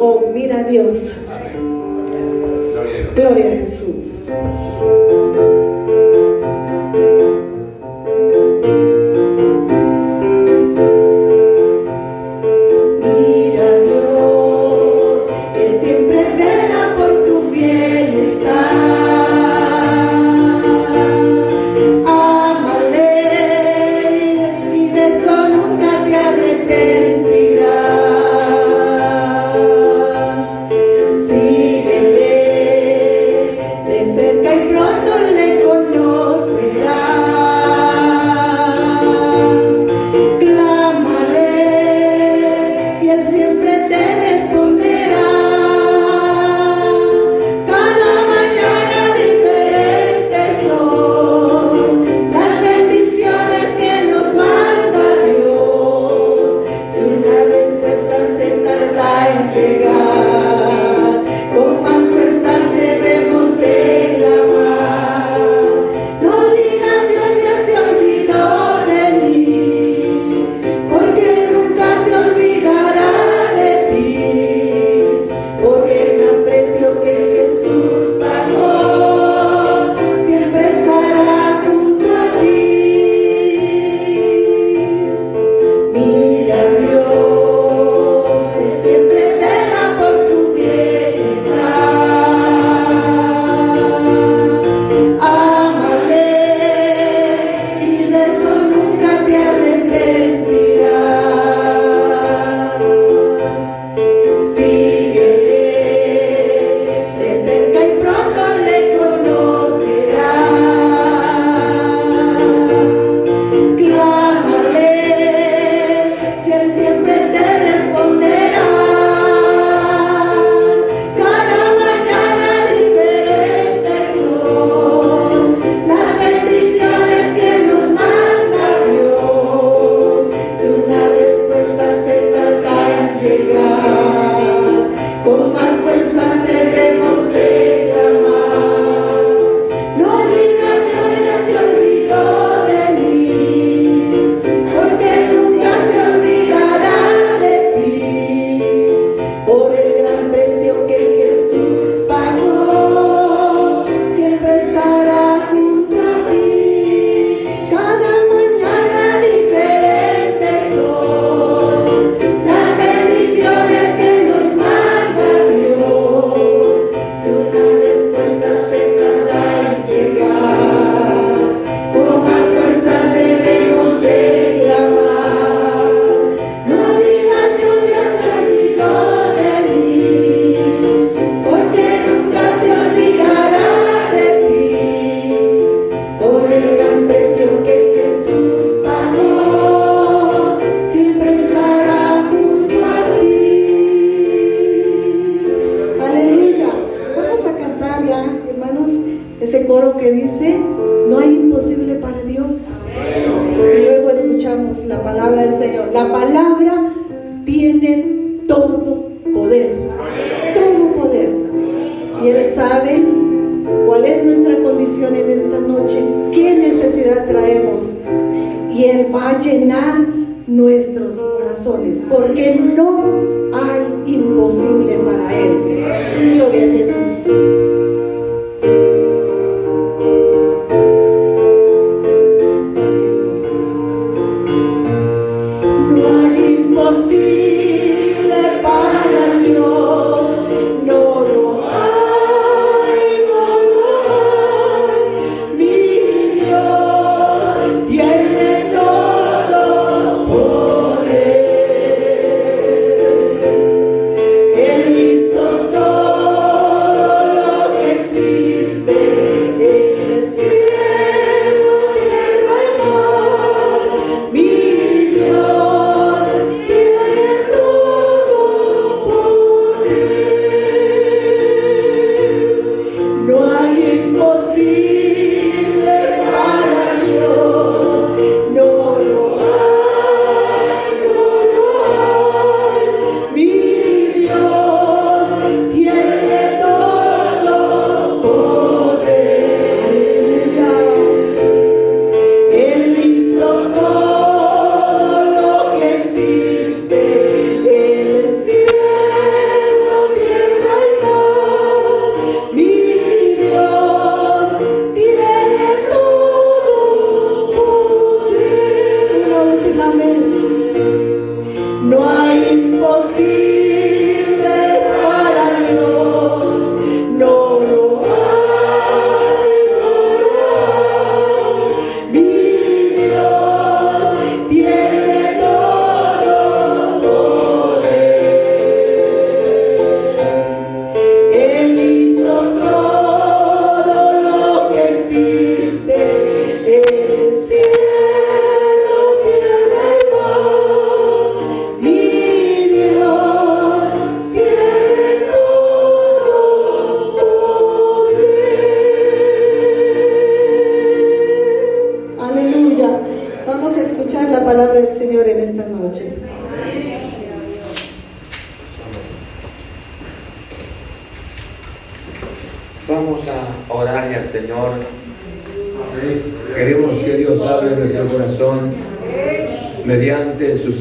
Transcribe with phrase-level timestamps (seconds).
[0.00, 0.78] cerca y
[3.14, 3.66] pronto le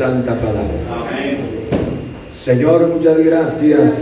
[0.10, 0.80] santa palabra.
[2.34, 3.94] Señor, muchas gracias.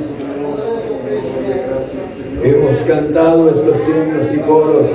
[2.42, 4.86] Hemos cantado estos himnos y coros,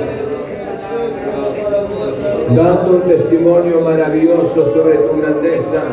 [2.55, 5.83] dando un testimonio maravilloso sobre tu grandeza,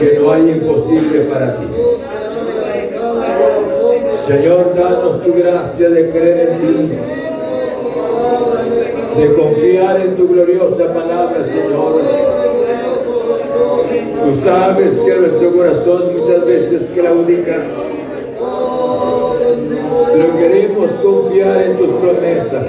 [0.00, 1.66] que no hay imposible para ti.
[4.26, 6.98] Señor, danos tu gracia de creer en ti,
[9.20, 12.31] de confiar en tu gloriosa palabra, Señor
[14.32, 17.64] Tú sabes que nuestro corazón muchas veces claudica.
[20.10, 22.66] Pero queremos confiar en tus promesas.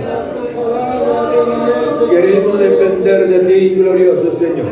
[2.09, 4.65] Queremos depender de ti, glorioso Señor.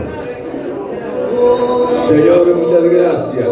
[2.09, 3.49] Señor, muchas gracias.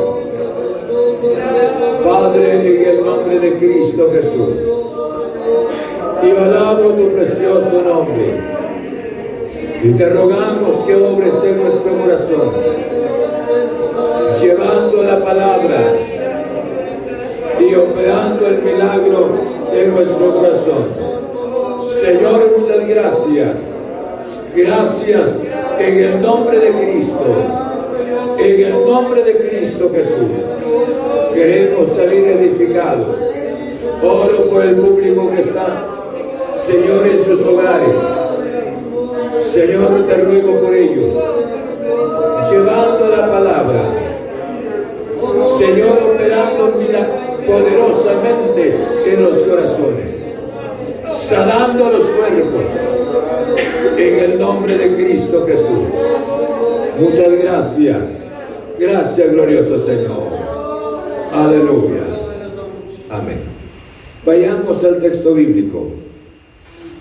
[2.03, 4.49] Padre, en el nombre de Cristo Jesús.
[6.23, 8.33] Y valabro tu precioso nombre.
[9.81, 12.88] Y te rogamos que obres en nuestro corazón
[14.41, 15.81] llevando la palabra
[17.59, 19.29] y operando el milagro
[19.73, 20.85] en nuestro corazón.
[22.01, 23.59] Señor, muchas gracias.
[24.55, 25.39] Gracias
[25.79, 27.25] en el nombre de Cristo.
[28.37, 31.33] En el nombre de Cristo Jesús.
[31.33, 33.15] Queremos salir edificados.
[34.01, 35.85] Oro por el público que está,
[36.65, 37.95] Señor, en sus hogares.
[39.53, 41.13] Señor, te ruego por ellos
[42.59, 43.81] elevando la palabra.
[45.57, 46.73] Señor, operando
[47.45, 48.75] poderosamente
[49.05, 50.13] en los corazones,
[51.09, 52.63] sanando los cuerpos,
[53.97, 55.89] en el nombre de Cristo Jesús.
[56.99, 58.09] Muchas gracias.
[58.77, 60.29] Gracias, glorioso Señor.
[61.33, 62.03] Aleluya.
[63.09, 63.39] Amén.
[64.25, 65.87] Vayamos al texto bíblico.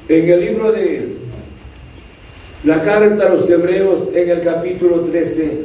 [0.08, 1.17] En el libro de
[2.64, 5.60] la carta a los hebreos en el capítulo 13.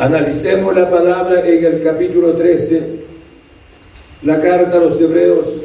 [0.00, 2.82] Analicemos la palabra en el capítulo 13.
[4.24, 5.62] La carta a los hebreos.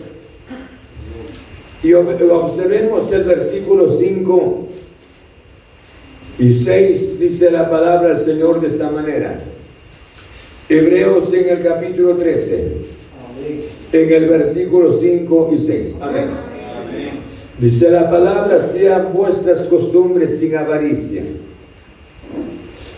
[1.82, 4.68] Y observemos el versículo 5
[6.38, 7.20] y 6.
[7.20, 9.42] Dice la palabra del Señor de esta manera.
[10.70, 12.74] Hebreos en el capítulo 13.
[13.92, 15.98] En el versículo 5 y 6.
[16.00, 16.51] Amén.
[17.62, 21.22] Dice la palabra, sean vuestras costumbres sin avaricia,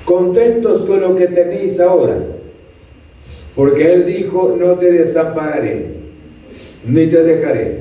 [0.05, 2.15] contentos con lo que tenéis ahora,
[3.57, 5.87] porque Él dijo, no te desampararé,
[6.87, 7.79] ni te dejaré.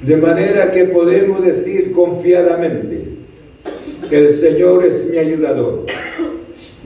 [0.00, 2.98] De manera que podemos decir confiadamente,
[4.10, 5.84] el Señor es mi ayudador,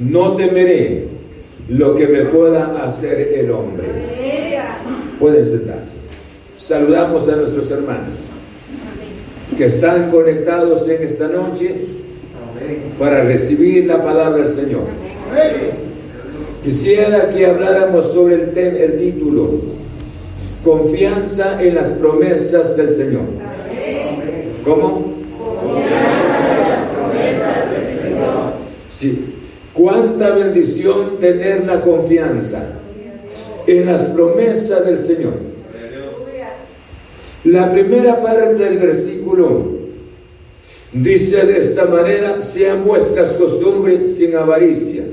[0.00, 1.04] no temeré
[1.68, 3.86] lo que me pueda hacer el hombre.
[5.20, 5.92] Pueden sentarse.
[6.56, 8.18] Saludamos a nuestros hermanos
[9.56, 11.74] que están conectados en esta noche
[12.98, 14.82] para recibir la palabra del Señor.
[16.64, 19.52] Quisiera que habláramos sobre el, el título,
[20.62, 23.22] confianza en las promesas del Señor.
[24.64, 25.14] ¿Cómo?
[25.62, 28.52] Confianza en las promesas del Señor.
[28.90, 29.34] Sí.
[29.72, 32.66] Cuánta bendición tener la confianza
[33.66, 35.34] en las promesas del Señor.
[37.44, 39.80] La primera parte del versículo
[40.92, 45.04] dice de esta manera, sean vuestras costumbres sin avaricia.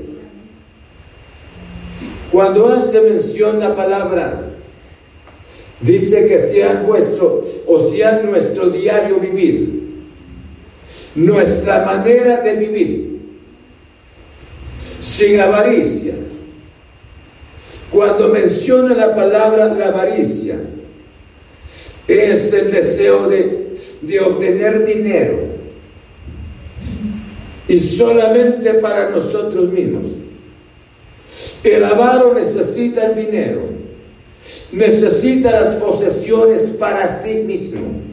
[2.30, 4.42] Cuando hace mención la palabra,
[5.80, 9.84] dice que sean vuestro o sean nuestro diario vivir,
[11.14, 13.20] nuestra manera de vivir,
[15.00, 16.14] sin avaricia.
[17.90, 20.58] Cuando menciona la palabra la avaricia,
[22.08, 25.58] es el deseo de, de obtener dinero
[27.68, 30.06] y solamente para nosotros mismos.
[31.62, 33.60] El avaro necesita el dinero,
[34.72, 38.08] necesita las posesiones para sí mismo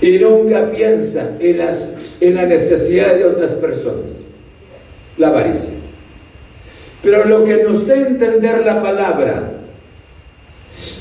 [0.00, 1.76] y nunca piensa en, las,
[2.20, 4.10] en la necesidad de otras personas.
[5.18, 5.74] La avaricia.
[7.02, 9.61] Pero lo que nos da a entender la palabra,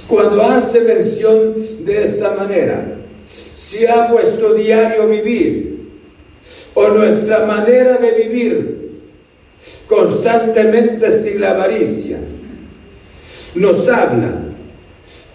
[0.07, 1.55] cuando hace mención
[1.85, 2.97] de esta manera,
[3.55, 5.89] si ha vuestro diario vivir
[6.73, 8.91] o nuestra manera de vivir
[9.87, 12.17] constantemente sin la avaricia,
[13.55, 14.33] nos habla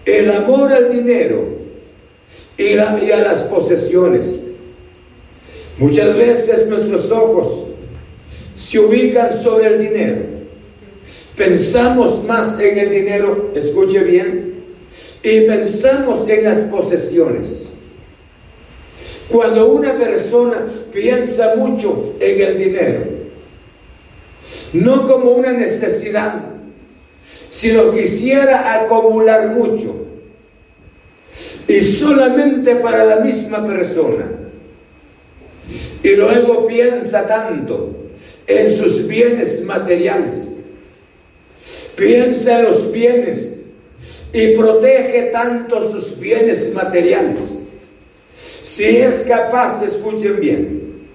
[0.05, 1.57] el amor al dinero
[2.57, 2.79] y, y
[3.11, 4.35] a las posesiones.
[5.77, 7.67] Muchas veces nuestros ojos
[8.57, 10.21] se ubican sobre el dinero.
[11.35, 14.46] Pensamos más en el dinero, escuche bien,
[15.23, 17.67] y pensamos en las posesiones.
[19.29, 23.05] Cuando una persona piensa mucho en el dinero,
[24.73, 26.45] no como una necesidad,
[27.49, 30.05] sino quisiera acumular mucho,
[31.67, 34.31] y solamente para la misma persona,
[36.01, 37.95] y luego piensa tanto
[38.45, 40.47] en sus bienes materiales,
[41.97, 43.56] piensa en los bienes
[44.37, 47.39] y protege tanto sus bienes materiales.
[48.39, 51.07] Si es capaz, escuchen bien,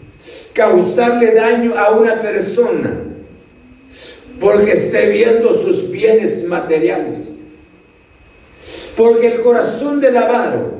[0.53, 2.99] causarle daño a una persona
[4.41, 7.31] porque esté viendo sus bienes materiales.
[8.97, 10.73] Porque el corazón del avaro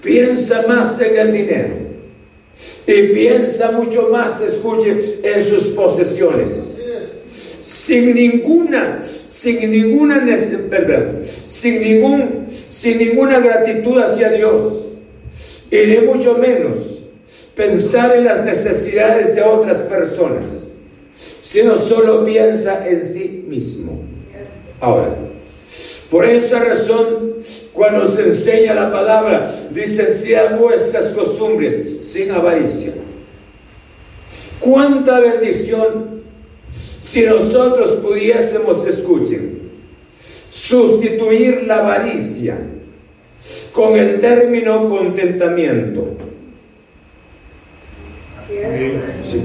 [0.00, 1.74] piensa más en el dinero
[2.86, 6.78] y piensa mucho más, escuchen, en sus posesiones.
[7.64, 9.02] Sin ninguna
[9.42, 10.24] sin ninguna
[11.48, 14.74] sin ningún sin ninguna gratitud hacia Dios
[15.68, 16.78] y de mucho menos
[17.56, 20.44] pensar en las necesidades de otras personas,
[21.40, 24.00] sino solo piensa en sí mismo.
[24.80, 25.16] Ahora,
[26.08, 27.34] por esa razón,
[27.72, 32.92] cuando se enseña la palabra, dice, sean vuestras costumbres sin avaricia.
[34.60, 36.21] Cuánta bendición
[37.12, 39.70] si nosotros pudiésemos, escuchen,
[40.50, 42.56] sustituir la avaricia
[43.74, 46.16] con el término contentamiento.
[49.22, 49.42] Sí.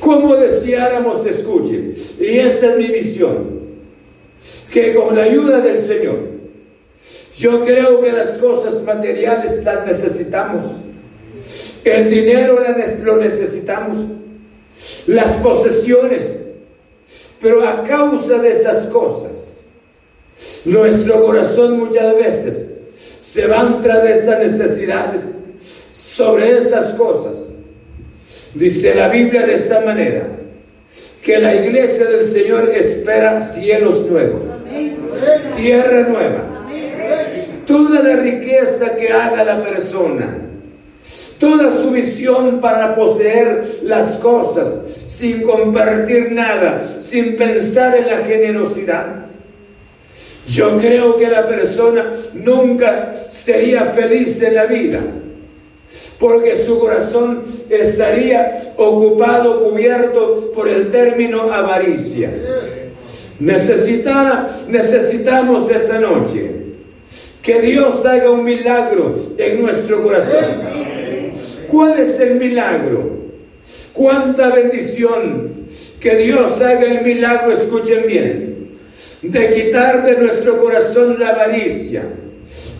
[0.00, 3.50] Como deseáramos, escuchen, y esta es mi visión,
[4.72, 6.18] que con la ayuda del Señor,
[7.36, 10.64] yo creo que las cosas materiales las necesitamos,
[11.84, 12.58] el dinero
[13.04, 13.96] lo necesitamos,
[15.06, 16.45] las posesiones
[17.40, 19.64] pero a causa de estas cosas,
[20.64, 22.70] nuestro corazón muchas veces
[23.22, 25.22] se va tras de estas necesidades,
[25.94, 27.36] sobre estas cosas.
[28.54, 30.28] Dice la Biblia de esta manera,
[31.22, 34.56] que la iglesia del Señor espera cielos nuevos
[35.56, 36.68] tierra nueva.
[37.66, 40.38] Toda la riqueza que haga la persona,
[41.38, 44.66] toda su visión para poseer las cosas,
[45.08, 49.26] sin compartir nada, sin pensar en la generosidad.
[50.48, 55.00] Yo creo que la persona nunca sería feliz en la vida
[56.18, 62.30] porque su corazón estaría ocupado, cubierto por el término avaricia.
[63.38, 66.52] necesitamos esta noche
[67.42, 70.95] que Dios haga un milagro en nuestro corazón.
[71.68, 73.10] ¿Cuál es el milagro?
[73.92, 75.66] ¿Cuánta bendición?
[76.00, 78.68] Que Dios haga el milagro, escuchen bien,
[79.22, 82.04] de quitar de nuestro corazón la avaricia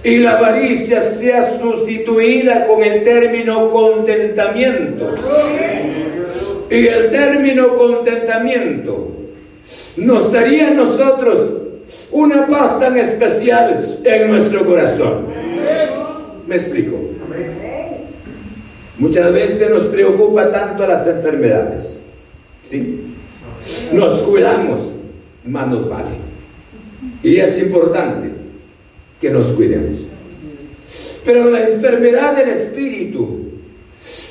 [0.05, 5.15] y la avaricia sea sustituida con el término contentamiento.
[6.71, 9.13] Y el término contentamiento
[9.97, 11.39] nos daría a nosotros
[12.13, 15.27] una paz tan especial en nuestro corazón.
[16.47, 16.97] ¿Me explico?
[18.99, 21.99] Muchas veces nos preocupa tanto las enfermedades.
[22.63, 23.15] ¿Sí?
[23.93, 24.81] Nos cuidamos,
[25.45, 26.17] más nos vale.
[27.23, 28.31] Y es importante
[29.21, 29.99] que nos cuidemos.
[31.25, 33.51] Pero la enfermedad del espíritu,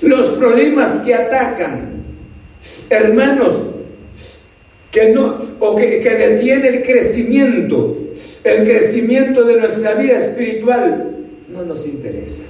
[0.01, 2.03] los problemas que atacan,
[2.89, 3.53] hermanos,
[4.91, 7.97] que no, o que, que detiene el crecimiento,
[8.43, 11.17] el crecimiento de nuestra vida espiritual,
[11.49, 12.43] no nos interesa.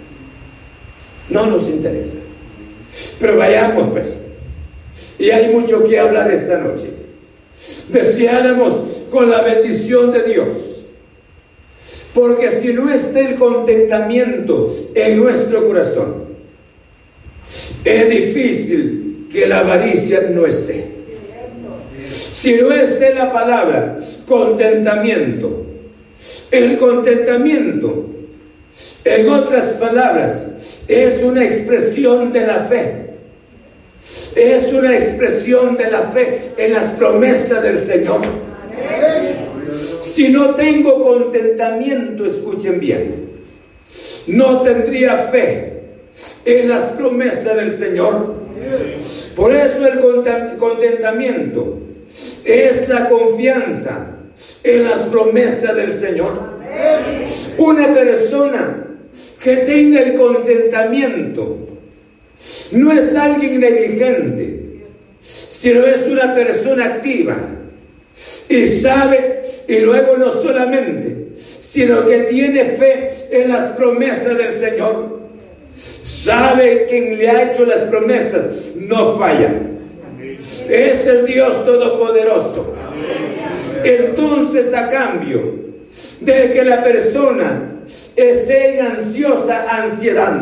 [1.30, 2.18] No nos interesa.
[3.20, 4.18] Pero vayamos pues.
[5.18, 6.90] Y hay mucho que hablar esta noche.
[7.90, 10.48] Deseáramos con la bendición de Dios
[12.16, 16.24] porque si no está el contentamiento en nuestro corazón,
[17.84, 20.96] es difícil que la avaricia no esté.
[22.08, 25.66] Si no esté la palabra contentamiento,
[26.52, 28.06] el contentamiento,
[29.04, 33.06] en otras palabras, es una expresión de la fe.
[34.36, 38.22] Es una expresión de la fe en las promesas del Señor.
[40.04, 43.30] Si no tengo contentamiento, escuchen bien,
[44.28, 45.82] no tendría fe
[46.46, 48.36] en las promesas del Señor.
[49.36, 50.00] Por eso el
[50.58, 51.80] contentamiento
[52.46, 54.12] es la confianza
[54.64, 56.56] en las promesas del Señor.
[57.58, 58.86] Una persona
[59.42, 61.66] que tenga el contentamiento
[62.72, 64.60] no es alguien negligente,
[65.22, 67.38] sino es una persona activa
[68.48, 71.30] y sabe, y luego no solamente,
[71.62, 75.20] sino que tiene fe en las promesas del Señor.
[75.76, 79.54] Sabe quien le ha hecho las promesas, no falla.
[80.70, 82.76] Es el Dios Todopoderoso.
[83.84, 85.54] Entonces, a cambio
[86.22, 87.75] de que la persona
[88.16, 90.42] esté en ansiosa ansiedad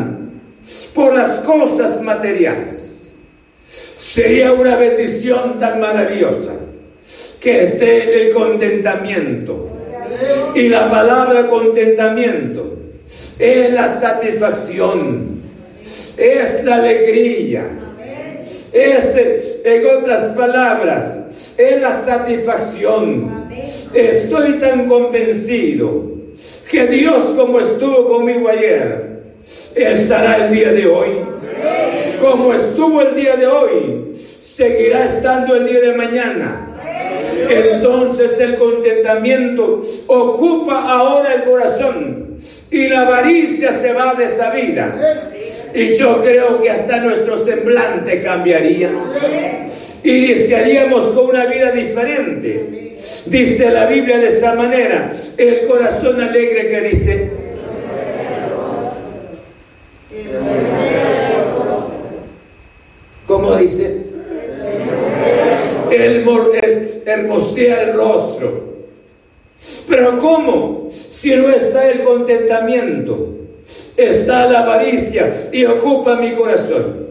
[0.94, 3.12] por las cosas materiales,
[3.98, 6.52] sería una bendición tan maravillosa
[7.40, 9.70] que esté el contentamiento.
[10.54, 12.78] Y la palabra contentamiento
[13.38, 15.40] es la satisfacción,
[16.16, 17.66] es la alegría,
[18.72, 19.16] es,
[19.64, 21.18] en otras palabras,
[21.56, 23.48] es la satisfacción.
[23.92, 26.13] Estoy tan convencido
[26.70, 29.20] que Dios como estuvo conmigo ayer,
[29.74, 31.10] estará el día de hoy.
[32.20, 36.74] Como estuvo el día de hoy, seguirá estando el día de mañana
[37.48, 42.38] entonces el contentamiento ocupa ahora el corazón
[42.70, 45.32] y la avaricia se va de esa vida.
[45.74, 48.90] Y yo creo que hasta nuestro semblante cambiaría.
[50.02, 50.34] Y
[51.14, 52.93] con una vida diferente.
[53.26, 57.30] Dice la Biblia de esta manera, el corazón alegre que dice,
[63.26, 64.04] ¿cómo dice?
[65.90, 66.26] el,
[67.06, 68.74] hermosea el rostro.
[69.88, 70.88] Pero ¿cómo?
[70.90, 73.34] Si no está el contentamiento,
[73.96, 77.04] está la avaricia y ocupa mi corazón.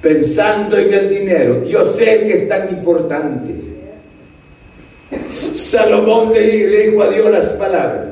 [0.00, 3.71] Pensando en el dinero, yo sé que es tan importante.
[5.54, 8.08] Salomón le dijo a Dios las palabras.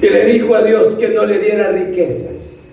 [0.00, 2.68] Y le dijo a Dios que no le diera riquezas,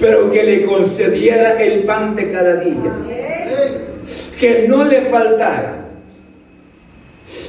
[0.00, 2.94] pero que le concediera el pan de cada día
[4.38, 5.86] que no le faltara.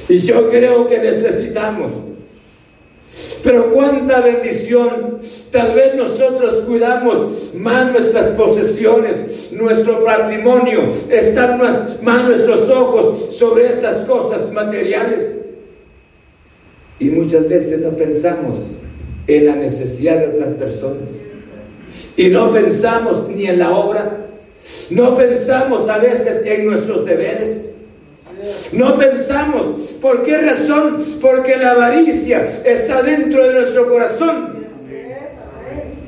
[0.08, 1.92] Y yo creo que necesitamos.
[3.42, 5.18] Pero cuánta bendición.
[5.50, 13.96] Tal vez nosotros cuidamos más nuestras posesiones, nuestro patrimonio, están más, nuestros ojos sobre estas
[14.06, 15.40] cosas materiales.
[16.98, 18.58] Y muchas veces no pensamos
[19.26, 21.10] en la necesidad de otras personas.
[22.16, 24.26] Y no pensamos ni en la obra.
[24.90, 27.72] No pensamos a veces en nuestros deberes.
[28.72, 29.64] No pensamos.
[30.00, 30.96] ¿Por qué razón?
[31.20, 34.60] Porque la avaricia está dentro de nuestro corazón.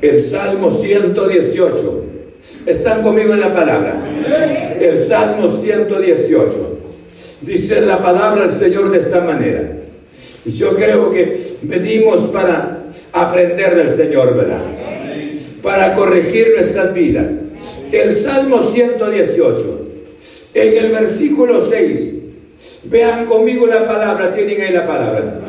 [0.01, 2.03] El Salmo 118.
[2.65, 3.95] ¿Están conmigo en la palabra?
[4.79, 6.79] El Salmo 118.
[7.41, 9.71] Dice la palabra del Señor de esta manera.
[10.45, 14.61] Yo creo que venimos para aprender del Señor, ¿verdad?
[15.61, 17.29] Para corregir nuestras vidas.
[17.91, 19.87] El Salmo 118,
[20.53, 22.13] en el versículo 6,
[22.85, 25.39] vean conmigo la palabra, tienen ahí la palabra.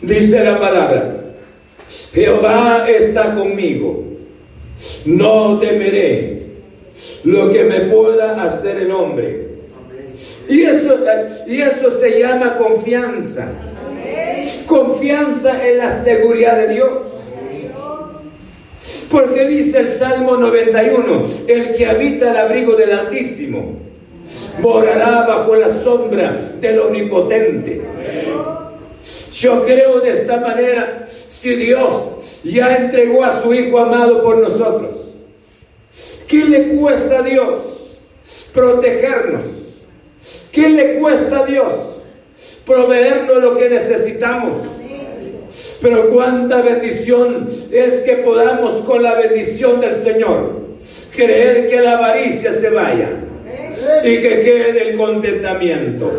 [0.00, 1.16] Dice la palabra,
[2.12, 4.04] Jehová está conmigo,
[5.06, 6.42] no temeré
[7.24, 9.52] lo que me pueda hacer el hombre.
[10.48, 10.98] Y esto,
[11.46, 13.48] y esto se llama confianza.
[14.66, 17.08] Confianza en la seguridad de Dios.
[19.10, 23.81] Porque dice el Salmo 91, el que habita el abrigo del Altísimo
[24.60, 27.82] morará bajo la sombra del Omnipotente.
[29.32, 34.90] Yo creo de esta manera, si Dios ya entregó a su Hijo amado por nosotros,
[36.28, 38.00] ¿qué le cuesta a Dios
[38.54, 39.42] protegernos?
[40.52, 41.72] ¿Qué le cuesta a Dios
[42.66, 44.54] proveernos lo que necesitamos?
[45.80, 50.62] Pero cuánta bendición es que podamos con la bendición del Señor
[51.14, 53.21] creer que la avaricia se vaya
[54.04, 56.10] y que quede el contentamiento.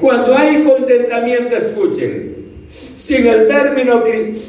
[0.00, 2.36] Cuando hay contentamiento, escuchen,
[2.96, 4.02] sin el término,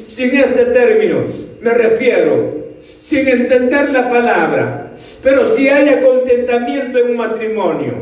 [0.05, 1.25] sin este término,
[1.61, 2.57] me refiero,
[3.01, 4.91] sin entender la palabra,
[5.23, 7.93] pero si haya contentamiento en un matrimonio,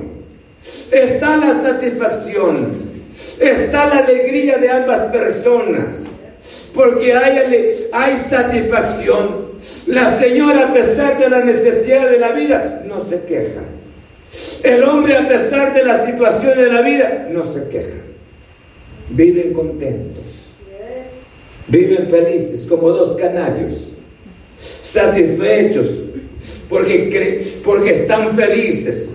[0.92, 3.04] está la satisfacción,
[3.40, 6.04] está la alegría de ambas personas,
[6.74, 9.46] porque hay, hay satisfacción.
[9.88, 13.62] La señora, a pesar de la necesidad de la vida, no se queja.
[14.64, 17.98] El hombre, a pesar de la situación de la vida, no se queja.
[19.10, 20.24] Viven contentos.
[21.68, 23.74] Viven felices como dos canarios.
[24.82, 25.88] Satisfechos
[26.70, 29.14] porque, porque están felices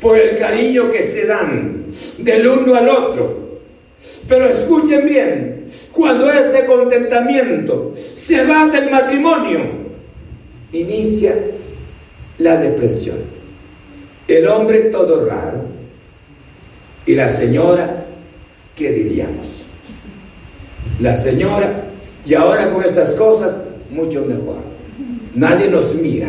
[0.00, 1.86] por el cariño que se dan
[2.18, 3.46] del uno al otro.
[4.28, 9.60] Pero escuchen bien, cuando este contentamiento se va del matrimonio,
[10.72, 11.34] inicia
[12.38, 13.35] la depresión.
[14.28, 15.60] El hombre todo raro
[17.06, 18.04] y la señora,
[18.74, 19.46] ¿qué diríamos?
[21.00, 21.72] La señora,
[22.24, 23.56] y ahora con estas cosas,
[23.90, 24.56] mucho mejor.
[25.34, 26.28] Nadie nos mira,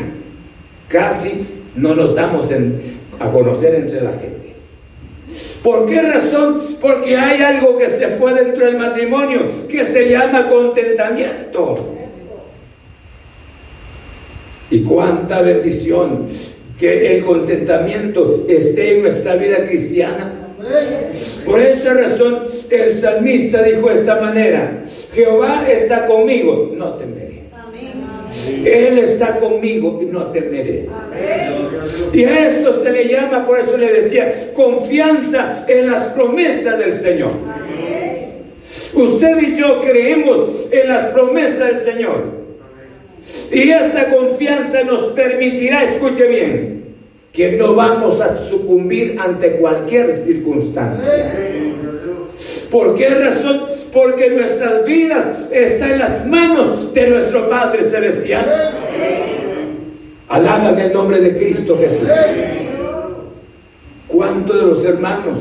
[0.88, 2.50] casi no nos damos
[3.20, 4.38] a conocer entre la gente.
[5.64, 6.60] ¿Por qué razón?
[6.80, 11.94] Porque hay algo que se fue dentro del matrimonio que se llama contentamiento.
[14.70, 16.26] Y cuánta bendición
[16.80, 20.34] que el contentamiento esté en nuestra vida cristiana.
[21.46, 27.28] Por esa razón el salmista dijo de esta manera, Jehová está conmigo, no temeré.
[28.66, 30.88] Él está conmigo y no temeré.
[32.14, 36.94] Y a esto se le llama, por eso le decía, confianza en las promesas del
[36.94, 37.32] Señor.
[38.94, 42.37] Usted y yo creemos en las promesas del Señor.
[43.52, 46.96] Y esta confianza nos permitirá, escuche bien,
[47.32, 51.34] que no vamos a sucumbir ante cualquier circunstancia.
[52.72, 53.64] ¿Por qué razón?
[53.94, 58.46] Porque nuestras vidas están en las manos de nuestro Padre Celestial.
[60.30, 62.08] Alaban el nombre de Cristo Jesús.
[64.08, 65.40] ¿Cuántos de los hermanos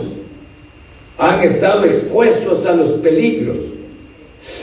[1.18, 3.58] han estado expuestos a los peligros?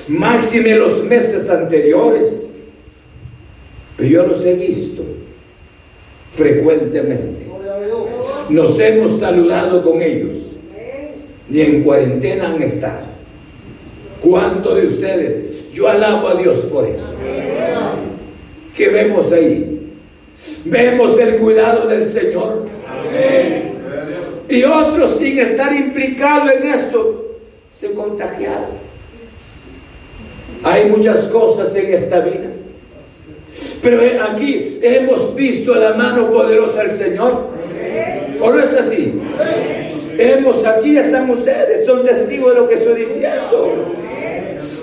[0.07, 2.47] Máxime los meses anteriores.
[3.99, 5.03] Yo los he visto
[6.33, 7.45] frecuentemente.
[8.49, 10.33] Nos hemos saludado con ellos.
[11.49, 13.13] Ni en cuarentena han estado.
[14.21, 15.71] ¿Cuántos de ustedes?
[15.73, 17.05] Yo alabo a Dios por eso.
[18.75, 19.91] ¿Qué vemos ahí?
[20.65, 22.65] Vemos el cuidado del Señor.
[24.49, 27.37] Y otros sin estar implicados en esto
[27.71, 28.83] se contagiaron.
[30.63, 32.52] Hay muchas cosas en esta vida.
[33.83, 37.49] Pero aquí hemos visto la mano poderosa del Señor.
[38.39, 39.21] ¿O no es así?
[40.17, 43.93] Hemos, aquí están ustedes, son testigos de lo que estoy diciendo.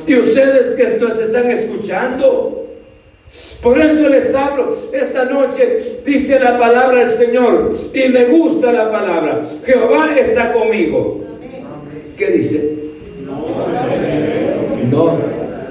[0.06, 2.66] Y ustedes que nos están escuchando.
[3.62, 4.76] Por eso les hablo.
[4.92, 7.72] Esta noche dice la palabra del Señor.
[7.94, 9.40] Y me gusta la palabra.
[9.64, 11.24] Jehová está conmigo.
[12.16, 12.80] ¿Qué dice?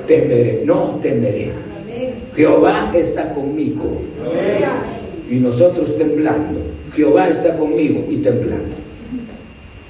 [0.10, 1.69] temeré, no temeré.
[2.36, 4.02] Jehová está conmigo.
[5.30, 6.62] Y nosotros temblando.
[6.96, 8.76] Jehová está conmigo y temblando.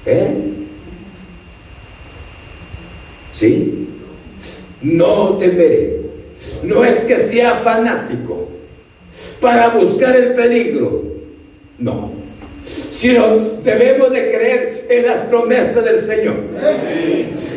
[0.06, 0.34] ¿Eh?
[3.32, 3.88] ¿Sí?
[4.82, 6.00] No temeré.
[6.62, 8.48] No es que sea fanático
[9.40, 11.02] para buscar el peligro.
[11.78, 12.19] No.
[13.00, 16.34] Sino debemos de creer en las promesas del Señor.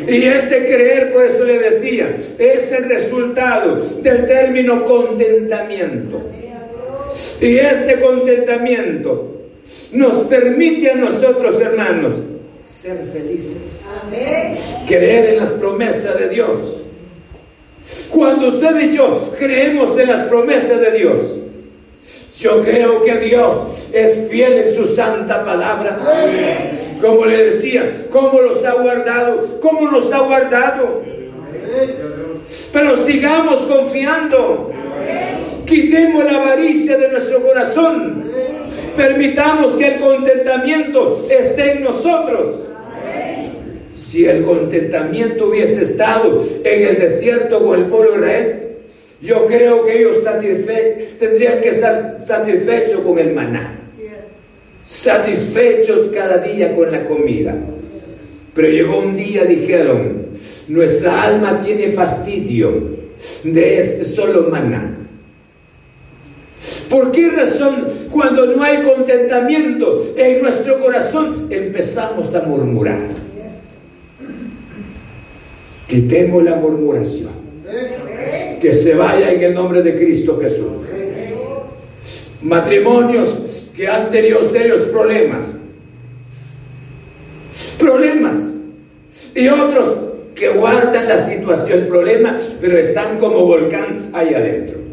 [0.08, 6.22] Y este creer, por eso le decía, es el resultado del término contentamiento.
[7.42, 9.42] Y este contentamiento
[9.92, 12.14] nos permite a nosotros, hermanos,
[12.66, 13.82] ser felices.
[14.88, 16.82] Creer en las promesas de Dios.
[18.08, 21.36] Cuando usted y yo creemos en las promesas de Dios,
[22.36, 25.98] yo creo que Dios es fiel en su santa palabra.
[27.00, 29.40] Como le decía, ¿cómo los ha guardado?
[29.60, 31.02] ¿Cómo nos ha guardado?
[32.72, 34.72] Pero sigamos confiando.
[35.64, 38.24] Quitemos la avaricia de nuestro corazón.
[38.96, 42.60] Permitamos que el contentamiento esté en nosotros.
[43.96, 48.73] Si el contentamiento hubiese estado en el desierto con el pueblo de Israel,
[49.20, 50.18] yo creo que ellos
[51.18, 53.80] tendrían que estar satisfechos con el maná.
[54.84, 57.54] Satisfechos cada día con la comida.
[58.54, 60.26] Pero llegó un día, dijeron,
[60.68, 62.94] nuestra alma tiene fastidio
[63.42, 64.98] de este solo maná.
[66.88, 73.08] ¿Por qué razón cuando no hay contentamiento en nuestro corazón empezamos a murmurar?
[75.88, 77.43] Quitemos la murmuración.
[78.60, 80.72] Que se vaya en el nombre de Cristo Jesús.
[82.42, 85.44] Matrimonios que han tenido serios problemas.
[87.78, 88.36] Problemas.
[89.34, 89.98] Y otros
[90.34, 94.84] que guardan la situación, el problema, pero están como volcán ahí adentro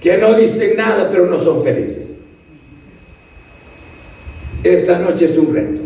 [0.00, 2.16] que no dicen nada pero no son felices.
[4.62, 5.80] Esta noche es un reto.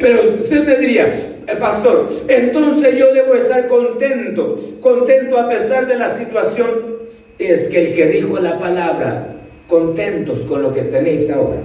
[0.00, 1.12] Pero usted me diría,
[1.58, 7.00] pastor, entonces yo debo estar contento, contento a pesar de la situación.
[7.38, 11.60] Es que el que dijo la palabra, contentos con lo que tenéis ahora,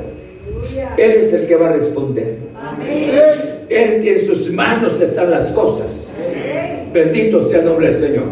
[0.97, 2.37] Él es el que va a responder.
[3.69, 6.07] Él, en sus manos están las cosas.
[6.93, 8.23] Bendito sea el nombre del Señor.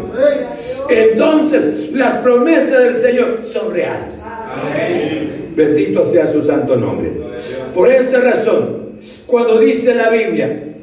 [0.88, 4.22] Entonces las promesas del Señor son reales.
[5.54, 7.12] Bendito sea su santo nombre.
[7.74, 10.73] Por esa razón, cuando dice la Biblia,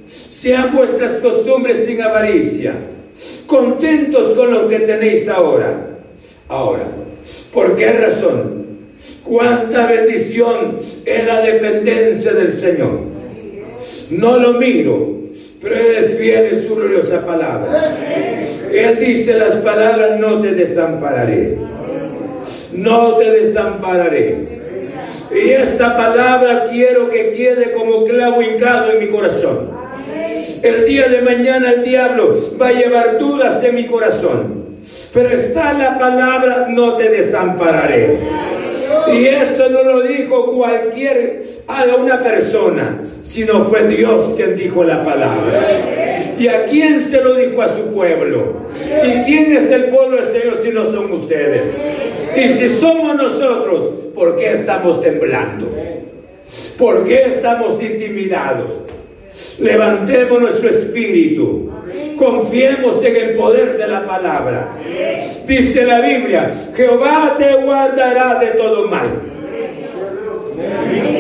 [0.42, 2.74] sean vuestras costumbres sin avaricia,
[3.46, 6.00] contentos con lo que tenéis ahora.
[6.48, 6.88] Ahora,
[7.54, 8.66] ¿por qué razón?
[9.24, 13.02] Cuánta bendición es la dependencia del Señor.
[14.10, 15.16] No lo miro,
[15.62, 18.40] pero Él es fiel en su gloriosa palabra.
[18.74, 21.56] Él dice las palabras, no te desampararé.
[22.74, 24.48] No te desampararé.
[25.32, 29.82] Y esta palabra quiero que quede como clavo hincado en mi corazón.
[30.62, 34.62] El día de mañana el diablo va a llevar dudas en mi corazón.
[35.14, 38.20] Pero está la palabra, no te desampararé.
[39.12, 45.04] Y esto no lo dijo cualquier a una persona, sino fue Dios quien dijo la
[45.04, 46.36] palabra.
[46.38, 48.58] ¿Y a quién se lo dijo a su pueblo?
[49.04, 51.64] ¿Y quién es el pueblo del Señor si no son ustedes?
[52.36, 55.68] Y si somos nosotros, ¿por qué estamos temblando?
[56.78, 58.72] ¿Por qué estamos intimidados?
[59.60, 61.70] Levantemos nuestro espíritu.
[62.18, 64.78] Confiemos en el poder de la palabra.
[65.48, 69.08] Dice la Biblia, Jehová te guardará de todo mal.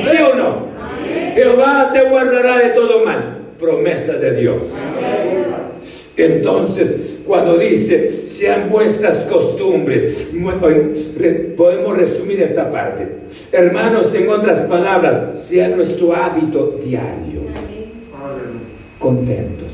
[0.06, 0.72] ¿Sí o no?
[1.36, 3.38] Jehová te guardará de todo mal.
[3.60, 4.64] Promesa de Dios.
[6.18, 10.28] Entonces, cuando dice, sean vuestras costumbres,
[11.56, 13.08] podemos resumir esta parte.
[13.52, 17.42] Hermanos, en otras palabras, sea nuestro hábito diario.
[19.02, 19.72] Contentos.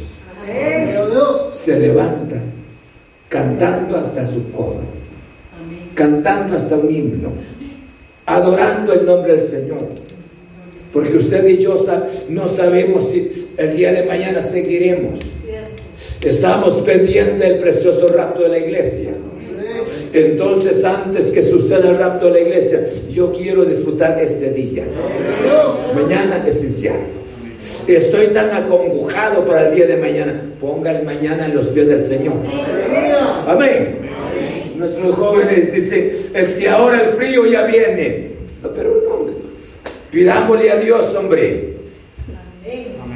[1.52, 2.38] Se levanta
[3.28, 4.80] cantando hasta su coro,
[5.94, 7.34] cantando hasta un himno,
[8.26, 9.90] adorando el nombre del Señor.
[10.94, 11.76] Porque usted y yo
[12.30, 15.20] no sabemos si el día de mañana seguiremos.
[16.22, 19.12] Estamos pendientes del precioso rapto de la iglesia.
[20.14, 24.86] Entonces, antes que suceda el rapto de la iglesia, yo quiero disfrutar este día.
[25.94, 27.27] Mañana es incierto.
[27.88, 30.42] Estoy tan acongojado para el día de mañana.
[30.60, 32.36] Ponga el mañana en los pies del Señor.
[33.48, 34.10] Amén.
[34.76, 38.32] Nuestros jóvenes dicen, es que ahora el frío ya viene.
[38.76, 39.34] pero no, hombre.
[40.12, 41.78] Pidámosle a Dios, hombre.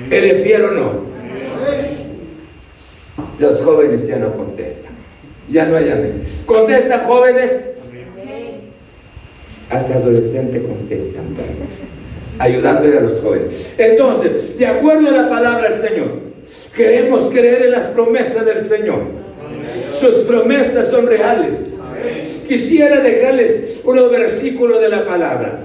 [0.09, 1.11] ¿Él es fiel o no?
[3.39, 4.91] Los jóvenes ya no contestan.
[5.49, 6.21] Ya no hay amén.
[6.45, 7.71] ¿Contestan jóvenes?
[9.69, 11.25] Hasta adolescentes contestan.
[12.41, 13.71] Ayudándole a los jóvenes.
[13.77, 16.07] Entonces, de acuerdo a la palabra del Señor,
[16.75, 19.01] queremos creer en las promesas del Señor.
[19.91, 21.65] Sus promesas son reales.
[22.47, 25.59] Quisiera dejarles unos versículos de la palabra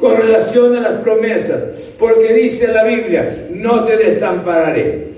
[0.00, 1.62] con relación a las promesas,
[1.98, 5.10] porque dice la Biblia, no te desampararé.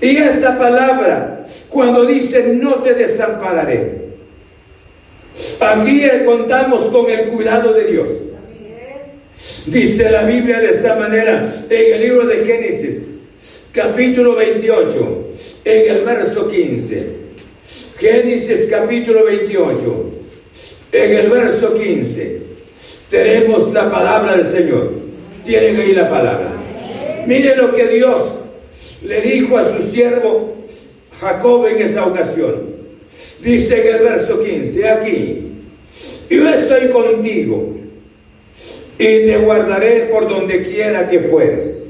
[0.00, 4.08] Y esta palabra, cuando dice no te desampararé,
[5.60, 8.08] aquí contamos con el cuidado de Dios.
[9.66, 13.04] Dice la Biblia de esta manera en el libro de Génesis,
[13.72, 15.28] capítulo 28,
[15.64, 17.06] en el verso 15.
[17.98, 20.10] Génesis capítulo 28,
[20.92, 22.38] en el verso 15,
[23.10, 24.92] tenemos la palabra del Señor.
[25.44, 26.52] Tienen ahí la palabra.
[27.26, 28.22] Mire lo que Dios
[29.04, 30.56] le dijo a su siervo
[31.20, 32.78] Jacob en esa ocasión.
[33.42, 35.42] Dice en el verso 15, aquí,
[36.30, 37.78] yo estoy contigo
[38.98, 41.84] y te guardaré por donde quiera que fueres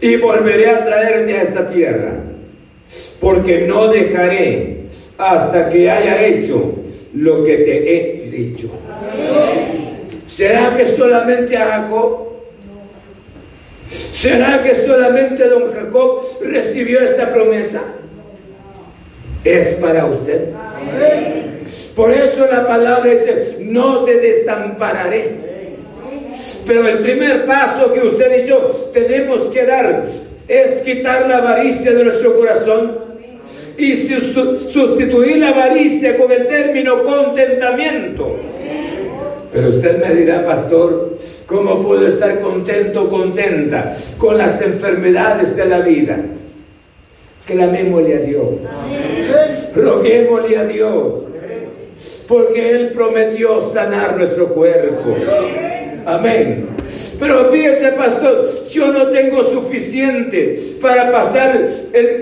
[0.00, 2.12] y volveré a traerte a esta tierra,
[3.20, 4.78] porque no dejaré
[5.18, 6.74] hasta que haya hecho
[7.14, 8.70] lo que te he dicho.
[10.26, 12.28] ¿Será que solamente a Jacob?
[13.90, 17.82] ¿Será que solamente don Jacob recibió esta promesa?
[19.44, 20.48] Es para usted.
[21.94, 25.47] Por eso la palabra dice, no te desampararé.
[26.68, 28.58] Pero el primer paso que usted y yo
[28.92, 30.04] tenemos que dar
[30.46, 32.98] es quitar la avaricia de nuestro corazón
[33.78, 38.36] y sustituir la avaricia con el término contentamiento.
[39.50, 41.16] Pero usted me dirá, pastor,
[41.46, 46.18] ¿cómo puedo estar contento o contenta con las enfermedades de la vida?
[47.46, 48.46] Clamémosle a Dios.
[49.74, 51.14] Roguémosle a Dios.
[52.28, 55.16] Porque Él prometió sanar nuestro cuerpo.
[56.08, 56.68] Amén.
[57.20, 61.60] Pero fíjese, pastor, yo no tengo suficiente para pasar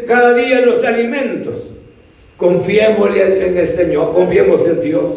[0.08, 1.54] cada día los alimentos.
[2.36, 5.12] Confiémosle en el Señor, confiemos en Dios.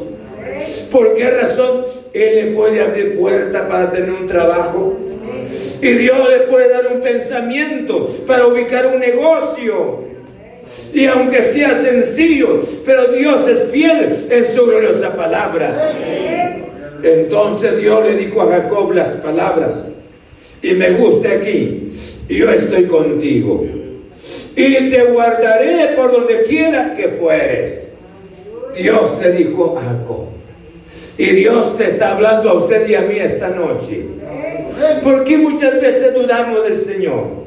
[0.91, 1.81] ¿Por qué razón
[2.13, 4.95] Él le puede abrir puerta para tener un trabajo?
[5.81, 10.03] Y Dios le puede dar un pensamiento para ubicar un negocio.
[10.93, 15.95] Y aunque sea sencillo, pero Dios es fiel en su gloriosa palabra.
[17.03, 19.85] Entonces Dios le dijo a Jacob las palabras,
[20.61, 21.91] y me gusta aquí,
[22.27, 23.65] yo estoy contigo,
[24.55, 27.93] y te guardaré por donde quiera que fueres.
[28.75, 30.27] Dios le dijo a Jacob,
[31.17, 34.05] y Dios te está hablando a usted y a mí esta noche.
[35.03, 37.39] Porque muchas veces dudamos del Señor.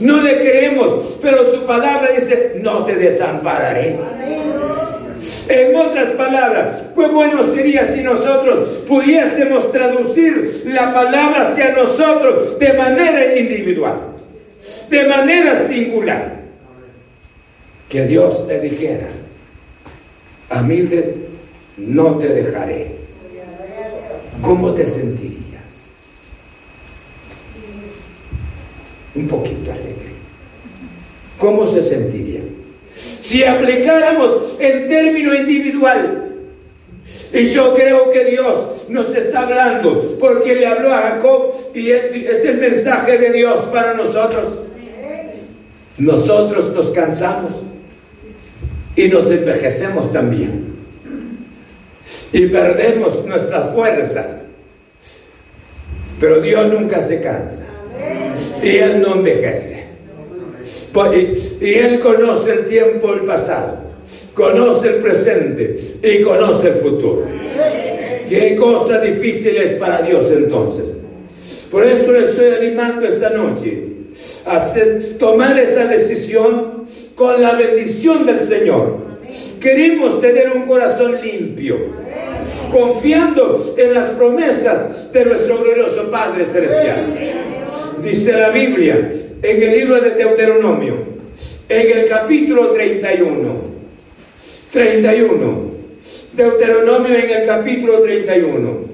[0.00, 3.96] No le creemos, pero su palabra dice, no te desampararé.
[5.48, 12.72] En otras palabras, qué bueno sería si nosotros pudiésemos traducir la palabra hacia nosotros de
[12.72, 14.00] manera individual,
[14.88, 16.40] de manera singular.
[17.88, 19.08] Que Dios te dijera,
[20.48, 20.62] a
[21.76, 23.00] no te dejaré.
[24.40, 25.40] ¿Cómo te sentirías?
[29.14, 30.14] Un poquito alegre.
[31.38, 32.40] ¿Cómo se sentiría?
[33.20, 36.30] Si aplicáramos el término individual,
[37.32, 42.44] y yo creo que Dios nos está hablando porque le habló a Jacob y es
[42.44, 44.58] el mensaje de Dios para nosotros.
[45.98, 47.52] Nosotros nos cansamos
[48.96, 50.76] y nos envejecemos también.
[52.32, 54.40] Y perdemos nuestra fuerza.
[56.18, 57.64] Pero Dios nunca se cansa.
[58.62, 59.79] Y Él no envejece.
[61.60, 63.78] Y Él conoce el tiempo, el pasado,
[64.34, 67.26] conoce el presente y conoce el futuro.
[68.28, 70.96] Qué cosa difícil es para Dios entonces.
[71.70, 73.84] Por eso le estoy animando esta noche
[74.46, 74.60] a
[75.18, 78.98] tomar esa decisión con la bendición del Señor.
[79.60, 81.76] Queremos tener un corazón limpio,
[82.72, 87.14] confiando en las promesas de nuestro glorioso Padre Celestial.
[88.02, 89.12] Dice la Biblia
[89.42, 90.96] en el libro de Deuteronomio,
[91.68, 93.70] en el capítulo 31.
[94.72, 95.70] 31.
[96.34, 98.90] Deuteronomio en el capítulo 31.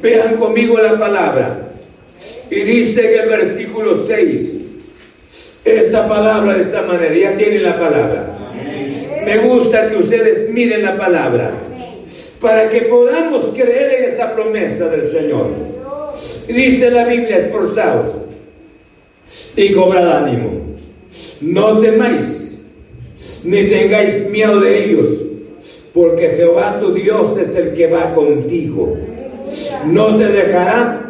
[0.00, 1.58] Vean conmigo la palabra.
[2.50, 4.60] Y dice en el versículo 6,
[5.64, 8.38] esta palabra de esta manera, ya tiene la palabra.
[9.24, 11.50] Me gusta que ustedes miren la palabra
[12.40, 15.50] para que podamos creer en esta promesa del Señor.
[16.46, 18.24] Dice la Biblia, esforzados
[19.56, 20.52] y cobrad ánimo.
[21.40, 22.58] No temáis,
[23.44, 25.08] ni tengáis miedo de ellos,
[25.92, 28.96] porque Jehová tu Dios es el que va contigo.
[29.86, 31.04] No te dejará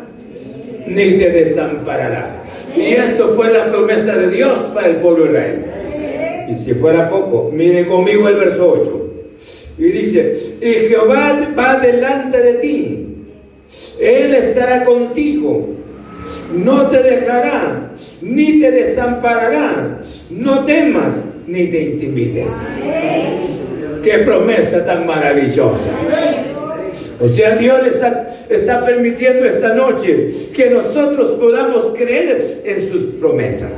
[0.87, 2.43] ni te desamparará.
[2.77, 6.47] Y esto fue la promesa de Dios para el pueblo de Israel.
[6.51, 9.11] Y si fuera poco, mire conmigo el verso 8.
[9.79, 13.07] Y dice, y Jehová va delante de ti.
[14.01, 15.69] Él estará contigo.
[16.53, 17.91] No te dejará,
[18.21, 20.01] ni te desamparará.
[20.31, 21.13] No temas,
[21.47, 22.53] ni te intimides.
[24.03, 25.91] Qué promesa tan maravillosa.
[27.21, 33.73] O sea, Dios está, está permitiendo esta noche que nosotros podamos creer en sus promesas.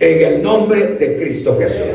[0.00, 1.86] En el nombre de Cristo Jesús.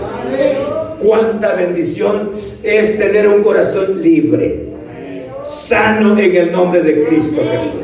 [0.99, 2.31] Cuánta bendición
[2.63, 4.65] es tener un corazón libre,
[5.43, 7.81] sano en el nombre de Cristo Jesús.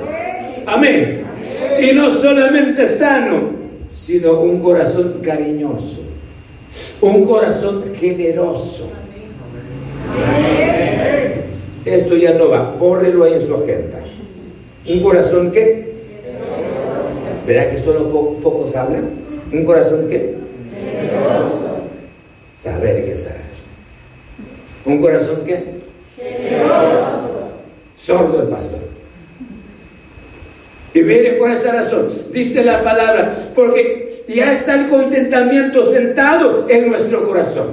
[0.68, 1.26] Amén.
[1.79, 3.51] Y no solamente sano,
[3.95, 6.01] sino un corazón cariñoso,
[7.01, 8.91] un corazón generoso.
[11.85, 13.99] Esto ya no va, córrelo ahí en su agenda.
[14.87, 15.87] ¿Un corazón qué?
[17.45, 18.09] ¿Verá que solo
[18.41, 19.09] pocos hablan?
[19.51, 20.35] ¿Un corazón qué?
[22.57, 23.41] Saber qué saber.
[24.85, 25.63] ¿Un corazón qué?
[27.95, 28.86] Sordo el pastor.
[30.97, 36.89] Y mire por esa razón, dice la palabra, porque ya está el contentamiento sentado en
[36.89, 37.67] nuestro corazón.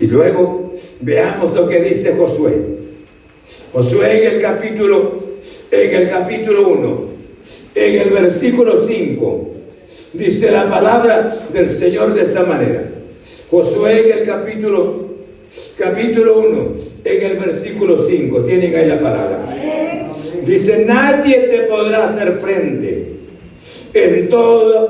[0.00, 2.56] Y luego veamos lo que dice Josué.
[3.72, 5.20] Josué en el capítulo,
[5.70, 7.04] en el capítulo 1,
[7.76, 9.50] en el versículo 5,
[10.14, 12.88] dice la palabra del Señor de esta manera.
[13.48, 15.10] Josué en el capítulo,
[15.78, 16.74] capítulo 1,
[17.04, 19.79] en el versículo 5, tienen ahí la palabra.
[20.44, 23.12] Dice, nadie te podrá hacer frente
[23.94, 24.88] en, todo,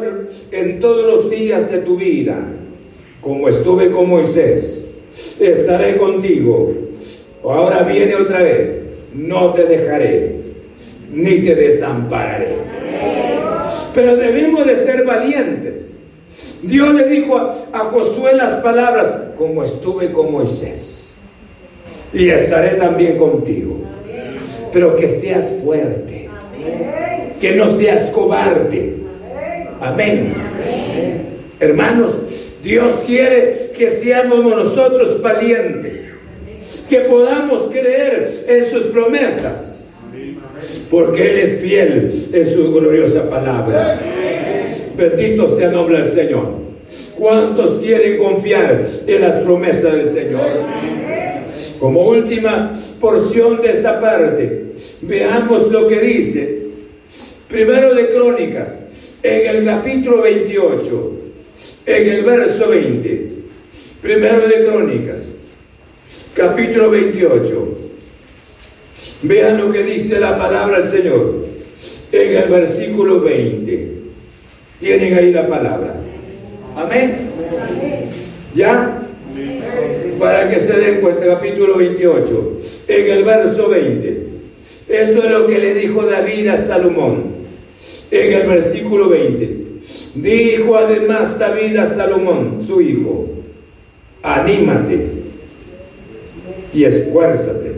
[0.50, 2.38] en todos los días de tu vida,
[3.20, 4.80] como estuve con Moisés
[5.38, 6.72] estaré contigo.
[7.42, 8.80] Ahora viene otra vez,
[9.14, 10.36] no te dejaré,
[11.12, 12.56] ni te desampararé.
[13.94, 15.94] Pero debemos de ser valientes.
[16.62, 21.14] Dios le dijo a, Josué las palabras, como estuve con Moisés,
[22.12, 23.76] y estaré también contigo.
[24.72, 26.28] Pero que seas fuerte,
[27.40, 28.96] que no seas cobarde.
[29.80, 30.34] Amén.
[31.58, 32.14] Hermanos,
[32.62, 36.12] Dios quiere que seamos nosotros valientes,
[36.88, 39.94] que podamos creer en sus promesas,
[40.90, 44.00] porque Él es fiel en su gloriosa palabra.
[44.96, 46.60] Bendito sea el nombre del Señor.
[47.18, 50.40] ¿Cuántos quieren confiar en las promesas del Señor?
[51.78, 56.60] Como última porción de esta parte, veamos lo que dice.
[57.48, 58.68] Primero de Crónicas,
[59.22, 61.12] en el capítulo 28,
[61.86, 63.28] en el verso 20.
[64.00, 65.20] Primero de Crónicas,
[66.34, 67.78] capítulo 28.
[69.22, 71.46] Vean lo que dice la palabra del Señor
[72.12, 73.92] en el versículo 20.
[74.78, 75.94] Tienen ahí la palabra.
[76.76, 77.28] Amén.
[78.54, 79.09] ¿Ya?
[80.18, 84.26] Para que se den cuenta, capítulo 28, en el verso 20.
[84.88, 87.24] Esto es lo que le dijo David a Salomón,
[88.10, 89.56] en el versículo 20.
[90.16, 93.28] Dijo además David a Salomón, su hijo,
[94.22, 95.06] anímate
[96.74, 97.72] y esfuérzate.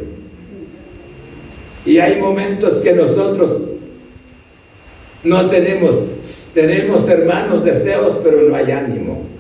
[1.85, 3.63] Y hay momentos que nosotros
[5.25, 5.97] no tenemos,
[6.55, 9.32] tenemos hermanos deseos, pero no hay ánimo.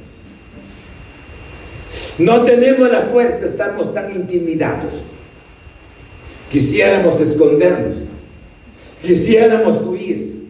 [2.18, 4.94] No tenemos la fuerza, estamos tan intimidados.
[6.50, 7.96] Quisiéramos escondernos,
[9.00, 10.44] quisiéramos huir,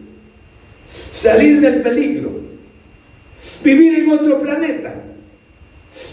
[0.89, 2.31] salir del peligro,
[3.63, 4.95] vivir en otro planeta,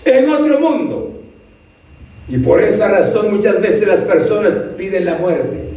[0.04, 1.22] en otro mundo.
[2.28, 5.70] Y por esa razón muchas veces las personas piden la muerte.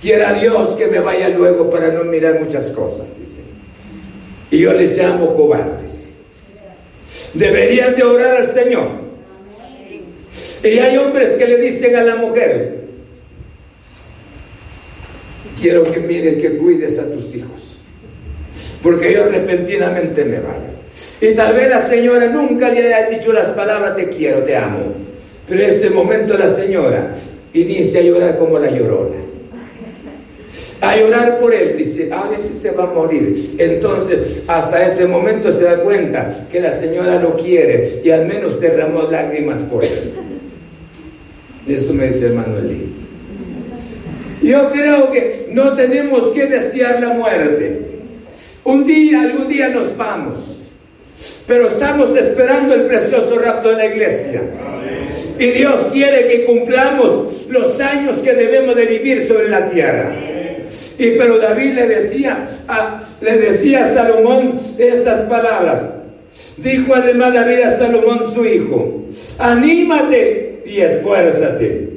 [0.00, 3.40] Quiera Dios que me vaya luego para no mirar muchas cosas, dice.
[4.52, 5.99] Y yo les llamo cobardes.
[7.34, 8.88] Deberían de orar al Señor.
[10.62, 12.80] Y hay hombres que le dicen a la mujer,
[15.60, 17.78] quiero que mires, que cuides a tus hijos,
[18.82, 20.70] porque yo repentinamente me vaya.
[21.20, 24.94] Y tal vez la señora nunca le haya dicho las palabras te quiero, te amo.
[25.48, 27.14] Pero en ese momento la señora
[27.52, 29.29] inicia a llorar como la llorona.
[30.80, 33.54] A llorar por él, dice, a si se va a morir.
[33.58, 38.58] Entonces, hasta ese momento se da cuenta que la señora lo quiere y al menos
[38.58, 40.14] derramó lágrimas por él.
[41.68, 42.86] Esto me dice hermano Eli.
[44.42, 47.80] Yo creo que no tenemos que desear la muerte.
[48.64, 50.56] Un día, algún día nos vamos.
[51.46, 54.40] pero estamos esperando el precioso rapto de la iglesia.
[55.38, 60.29] Y Dios quiere que cumplamos los años que debemos de vivir sobre la tierra.
[61.00, 65.82] Y pero David le decía a, le decía a Salomón estas palabras.
[66.58, 69.06] Dijo además David a Salomón su hijo,
[69.38, 71.88] anímate y esfuérzate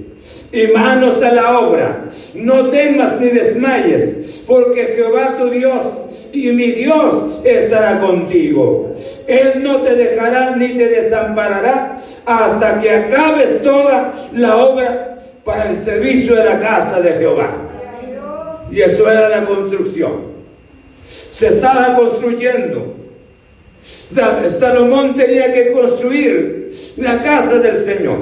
[0.53, 2.05] y manos a la obra.
[2.33, 5.83] No temas ni desmayes, porque Jehová tu Dios
[6.31, 8.95] y mi Dios estará contigo.
[9.27, 15.75] Él no te dejará ni te desamparará hasta que acabes toda la obra para el
[15.75, 17.72] servicio de la casa de Jehová.
[18.73, 20.33] Y eso era la construcción.
[21.03, 22.95] Se estaba construyendo.
[24.57, 28.17] Salomón tenía que construir la casa del Señor.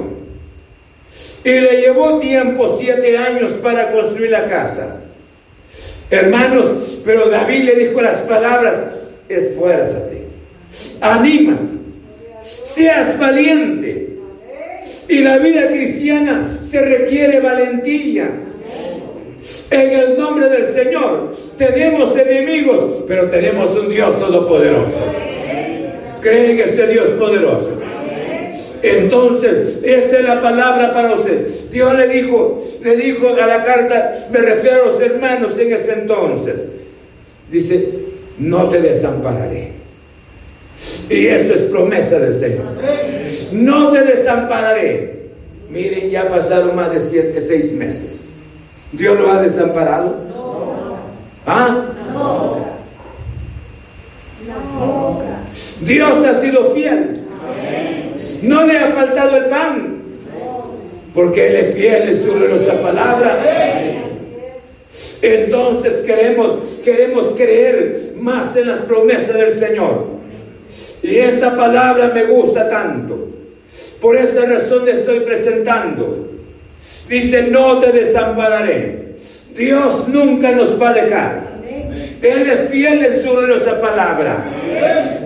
[1.45, 4.97] Y le llevó tiempo, siete años, para construir la casa.
[6.09, 8.87] Hermanos, pero David le dijo las palabras,
[9.29, 10.23] esfuérzate,
[10.99, 11.71] anímate,
[12.41, 14.17] seas valiente.
[15.07, 18.29] Y la vida cristiana se requiere valentía.
[19.71, 24.91] En el nombre del Señor tenemos enemigos, pero tenemos un Dios todopoderoso.
[26.19, 27.79] Creen en este Dios poderoso.
[28.83, 31.47] Entonces, esta es la palabra para usted.
[31.71, 35.93] Dios le dijo, le dijo a la carta, me refiero a los hermanos en ese
[35.93, 36.67] entonces.
[37.49, 37.89] Dice,
[38.39, 39.71] no te desampararé.
[41.09, 42.65] Y esto es promesa del Señor.
[43.53, 45.21] No te desampararé.
[45.69, 48.30] Miren, ya pasaron más de siete, seis meses.
[48.91, 50.15] ¿Dios lo ha desamparado?
[50.29, 50.97] No.
[51.45, 51.85] ¿Ah?
[52.13, 52.71] No.
[55.81, 57.21] Dios ha sido fiel.
[58.43, 60.01] No le ha faltado el pan.
[61.13, 63.37] Porque Él es fiel en su gloriosa palabra.
[65.21, 70.07] Entonces queremos, queremos creer más en las promesas del Señor.
[71.01, 73.27] Y esta palabra me gusta tanto.
[74.01, 76.27] Por esa razón le estoy presentando.
[77.07, 79.11] Dice, no te desampararé.
[79.55, 81.51] Dios nunca nos va a dejar.
[82.21, 84.45] Él es fiel en su palabra.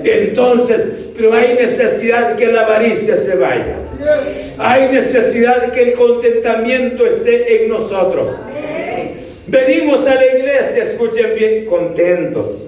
[0.03, 3.77] Entonces, pero hay necesidad que la avaricia se vaya.
[4.57, 8.29] Hay necesidad que el contentamiento esté en nosotros.
[9.47, 12.63] Venimos a la iglesia, escuchen bien, contentos.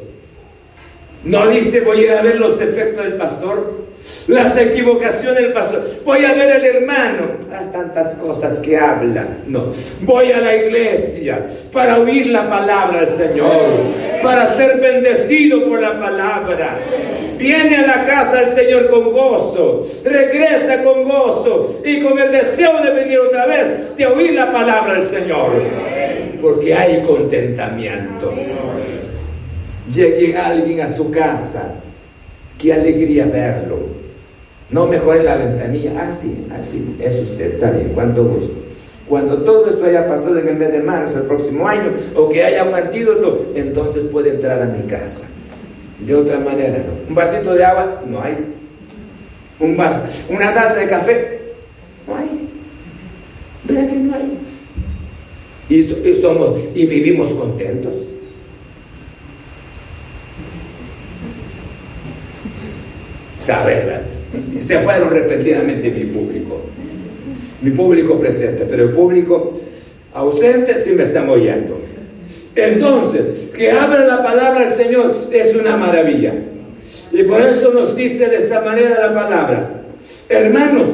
[1.28, 3.88] No dice voy a ir a ver los defectos del pastor
[4.28, 5.82] las equivocaciones del pastor.
[6.04, 9.26] Voy a ver al hermano, ah, tantas cosas que habla.
[9.48, 9.68] No,
[10.02, 13.52] voy a la iglesia para oír la palabra del Señor,
[14.22, 16.80] para ser bendecido por la palabra.
[17.38, 22.82] Viene a la casa del Señor con gozo, regresa con gozo y con el deseo
[22.82, 25.64] de venir otra vez, de oír la palabra del Señor,
[26.42, 28.34] porque hay contentamiento.
[29.94, 31.76] Llegue alguien a su casa,
[32.58, 33.98] qué alegría verlo
[34.70, 35.92] no mejore la ventanilla.
[35.98, 38.54] Ah, sí, así, ah, es usted, está bien, cuánto gusto.
[39.08, 42.44] Cuando todo esto haya pasado en el mes de marzo, el próximo año, o que
[42.44, 45.26] haya un antídoto, entonces puede entrar a mi casa.
[46.06, 47.10] De otra manera, no.
[47.10, 48.36] Un vasito de agua, no hay.
[49.60, 49.72] Un
[50.30, 51.40] una taza de café,
[52.06, 52.50] no hay.
[53.64, 54.38] Verá que no hay.
[55.70, 57.96] Y, somos, y vivimos contentos.
[63.48, 64.02] Saber, ¿verdad?
[64.62, 66.62] se fueron repentinamente mi público.
[67.62, 69.58] Mi público presente, pero el público
[70.14, 71.80] ausente sí me están oyendo.
[72.58, 76.34] Entonces, que abra la palabra del Señor es una maravilla.
[77.14, 79.82] Y por eso nos dice de esta manera la palabra.
[80.28, 80.88] Hermanos,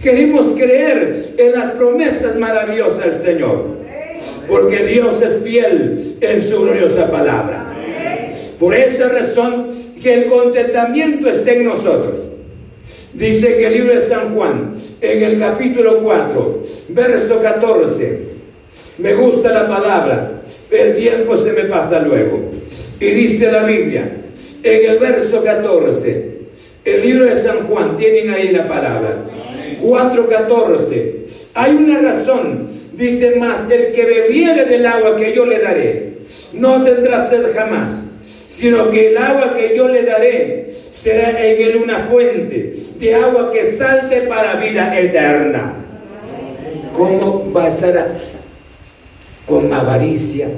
[0.00, 3.78] queremos creer en las promesas maravillosas del Señor.
[4.48, 7.74] Porque Dios es fiel en su gloriosa palabra.
[8.60, 9.70] Por esa razón
[10.02, 12.20] que el contentamiento esté en nosotros.
[13.12, 18.18] Dice que el libro de San Juan, en el capítulo 4, verso 14,
[18.98, 20.32] me gusta la palabra,
[20.70, 22.50] el tiempo se me pasa luego.
[23.00, 24.10] Y dice la Biblia,
[24.62, 26.38] en el verso 14,
[26.84, 29.16] el libro de San Juan, tienen ahí la palabra,
[29.80, 31.12] 4.14,
[31.54, 36.12] hay una razón, dice más, el que bebiere del agua que yo le daré,
[36.52, 37.92] no tendrá sed jamás,
[38.48, 43.52] sino que el agua que yo le daré será en él una fuente de agua
[43.52, 45.74] que salte para vida eterna.
[46.96, 48.06] ¿Cómo va a ser
[49.46, 50.48] con avaricia?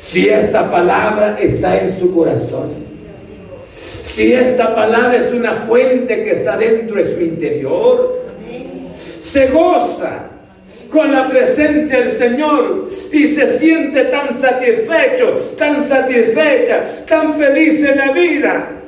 [0.00, 2.70] Si esta palabra está en su corazón,
[4.02, 8.24] si esta palabra es una fuente que está dentro de su interior,
[9.22, 10.30] se goza
[10.90, 17.98] con la presencia del Señor y se siente tan satisfecho, tan satisfecha, tan feliz en
[17.98, 18.78] la vida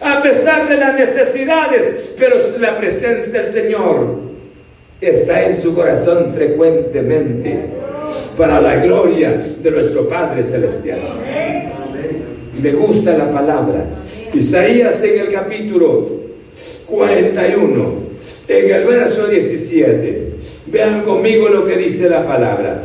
[0.00, 4.20] a pesar de las necesidades, pero la presencia del Señor
[5.00, 7.58] está en su corazón frecuentemente
[8.36, 10.98] para la gloria de nuestro Padre Celestial.
[12.60, 13.84] Me gusta la palabra.
[14.32, 16.08] Isaías en el capítulo
[16.86, 17.92] 41,
[18.48, 20.25] en el verso 17.
[20.66, 22.82] Vean conmigo lo que dice la palabra.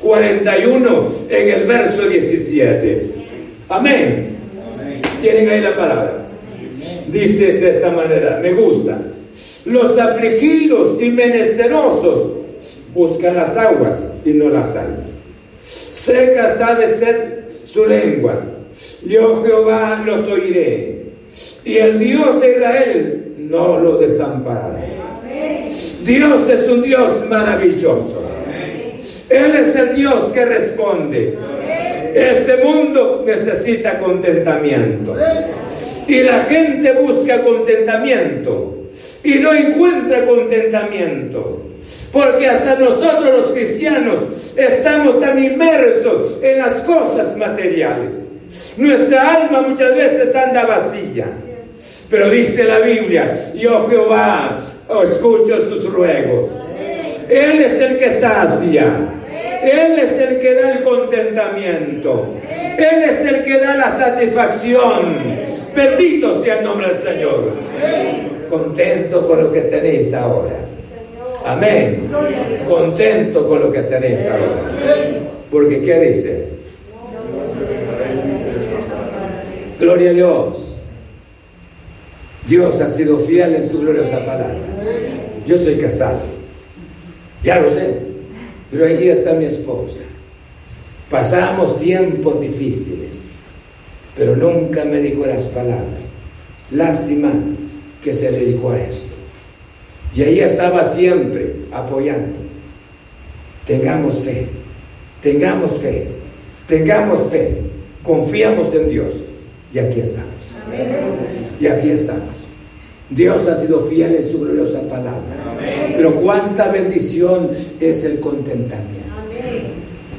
[0.00, 3.06] 41 en el verso 17.
[3.68, 4.36] Amén.
[5.20, 6.26] Tienen ahí la palabra.
[7.08, 8.98] Dice de esta manera, me gusta.
[9.64, 12.32] Los afligidos y menesterosos
[12.94, 14.86] buscan las aguas y no las hay.
[15.66, 18.40] Seca está de ser su lengua.
[19.04, 20.98] Yo Jehová los oiré.
[21.64, 24.97] Y el Dios de Israel no lo desamparará.
[26.04, 28.24] Dios es un Dios maravilloso.
[29.28, 31.38] Él es el Dios que responde.
[32.14, 35.16] Este mundo necesita contentamiento.
[36.06, 38.88] Y la gente busca contentamiento
[39.22, 41.64] y no encuentra contentamiento.
[42.12, 48.28] Porque hasta nosotros los cristianos estamos tan inmersos en las cosas materiales.
[48.78, 51.26] Nuestra alma muchas veces anda vacía.
[52.10, 54.58] Pero dice la Biblia, yo Jehová
[55.04, 56.48] escucho sus ruegos.
[57.28, 59.10] Él es el que sacia.
[59.62, 62.34] Él es el que da el contentamiento.
[62.78, 65.16] Él es el que da la satisfacción.
[65.76, 67.52] Bendito sea el nombre del Señor.
[68.48, 70.56] Contento con lo que tenéis ahora.
[71.44, 72.10] Amén.
[72.66, 74.72] Contento con lo que tenéis ahora.
[75.50, 76.48] Porque ¿qué dice?
[79.78, 80.77] Gloria a Dios.
[82.48, 84.56] Dios ha sido fiel en su gloriosa palabra.
[85.46, 86.20] Yo soy casado.
[87.44, 87.94] Ya lo sé.
[88.70, 90.00] Pero ahí está mi esposa.
[91.10, 93.24] Pasamos tiempos difíciles,
[94.16, 96.06] pero nunca me dijo las palabras.
[96.70, 97.32] Lástima
[98.02, 99.06] que se dedicó a esto.
[100.14, 102.38] Y ahí estaba siempre apoyando.
[103.66, 104.46] Tengamos fe,
[105.22, 106.08] tengamos fe,
[106.66, 107.58] tengamos fe,
[108.02, 109.14] confiamos en Dios.
[109.72, 110.28] Y aquí estamos.
[111.60, 112.37] Y aquí estamos.
[113.10, 115.58] Dios ha sido fiel en su gloriosa palabra.
[115.96, 117.50] Pero cuánta bendición
[117.80, 119.08] es el contentamiento.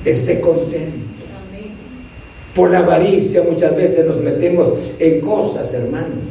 [0.04, 0.98] Esté contento.
[2.56, 6.26] Por la avaricia muchas veces nos metemos en cosas, hermanos,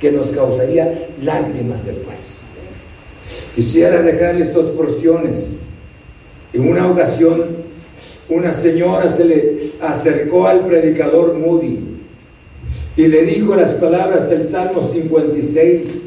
[0.00, 2.16] que nos causaría lágrimas después.
[3.54, 5.54] Quisiera dejarles dos porciones.
[6.52, 7.44] En una ocasión,
[8.28, 11.95] una señora se le acercó al predicador Moody
[12.96, 16.02] y le dijo las palabras del Salmo 56.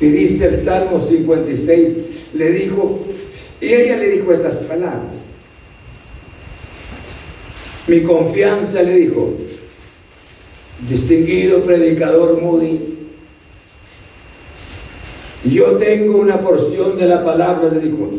[0.00, 1.96] Y dice el Salmo 56,
[2.34, 3.00] le dijo,
[3.60, 5.18] y ella le dijo esas palabras.
[7.86, 9.34] Mi confianza le dijo,
[10.88, 12.80] distinguido predicador Moody,
[15.44, 18.10] yo tengo una porción de la palabra, le dijo,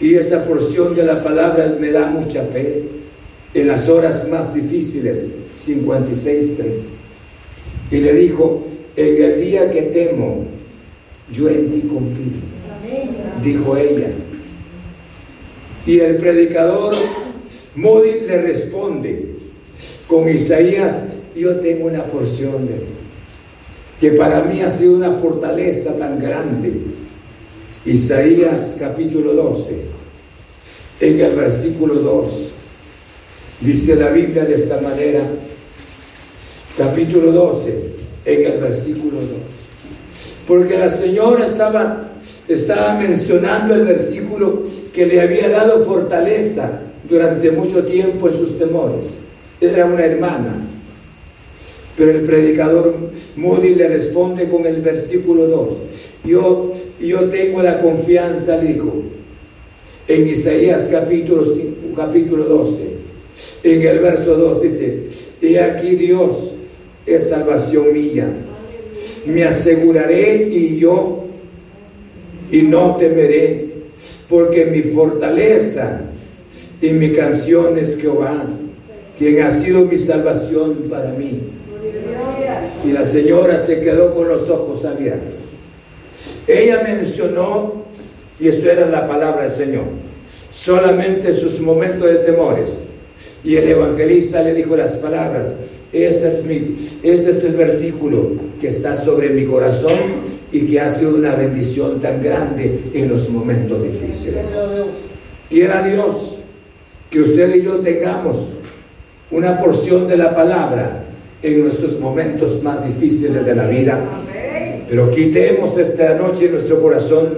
[0.00, 2.99] y esa porción de la palabra me da mucha fe
[3.54, 5.26] en las horas más difíciles
[5.58, 6.76] 56.3.
[7.90, 10.44] Y le dijo, en el día que temo,
[11.32, 12.50] yo en ti confío.
[13.42, 14.10] Dijo ella.
[15.86, 16.94] Y el predicador
[17.74, 19.26] Moody le responde
[20.06, 21.04] con Isaías,
[21.36, 23.00] yo tengo una porción de
[24.00, 26.72] que para mí ha sido una fortaleza tan grande.
[27.84, 29.74] Isaías capítulo 12,
[31.00, 32.49] en el versículo 2,
[33.60, 35.22] dice la Biblia de esta manera,
[36.76, 37.74] capítulo 12,
[38.24, 39.28] en el versículo 2.
[40.46, 42.10] Porque la señora estaba,
[42.48, 49.06] estaba mencionando el versículo que le había dado fortaleza durante mucho tiempo en sus temores.
[49.60, 50.66] Era una hermana.
[51.96, 52.94] Pero el predicador
[53.36, 55.68] Moody le responde con el versículo 2.
[56.24, 58.90] Yo, yo tengo la confianza, dijo,
[60.08, 61.44] en Isaías capítulo,
[61.94, 62.99] capítulo 12.
[63.62, 65.08] En el verso 2 dice,
[65.42, 66.54] y aquí Dios
[67.04, 68.26] es salvación mía.
[69.26, 71.24] Me aseguraré y yo
[72.50, 73.68] y no temeré,
[74.28, 76.02] porque mi fortaleza
[76.80, 78.44] y mi canción es Jehová,
[79.18, 81.40] quien ha sido mi salvación para mí.
[82.84, 85.44] Y la señora se quedó con los ojos abiertos.
[86.46, 87.84] Ella mencionó,
[88.40, 89.84] y esto era la palabra del Señor,
[90.50, 92.78] solamente sus momentos de temores.
[93.44, 95.52] Y el evangelista le dijo las palabras,
[95.92, 99.98] este es, mi, este es el versículo que está sobre mi corazón
[100.52, 104.50] y que ha sido una bendición tan grande en los momentos difíciles.
[105.48, 106.38] Quiera Dios
[107.10, 108.36] que usted y yo tengamos
[109.30, 111.04] una porción de la palabra
[111.42, 113.98] en nuestros momentos más difíciles de la vida.
[114.88, 117.28] Pero quitemos esta noche en nuestro corazón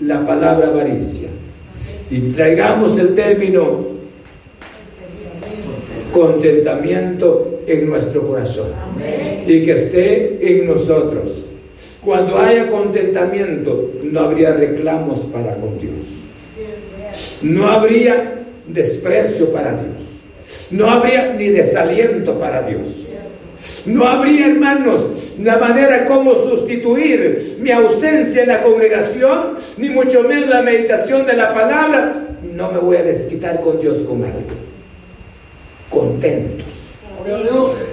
[0.00, 1.28] la palabra avaricia
[2.10, 3.86] y traigamos el término
[6.12, 8.68] contentamiento en nuestro corazón
[9.46, 11.46] y que esté en nosotros.
[12.04, 16.00] Cuando haya contentamiento, no habría reclamos para con Dios.
[17.42, 18.34] No habría
[18.66, 20.02] desprecio para Dios.
[20.70, 22.88] No habría ni desaliento para Dios.
[23.86, 30.48] No habría, hermanos, la manera como sustituir mi ausencia en la congregación, ni mucho menos
[30.48, 32.12] la meditación de la palabra.
[32.42, 34.71] No me voy a desquitar con Dios con algo.
[35.92, 36.66] Contentos,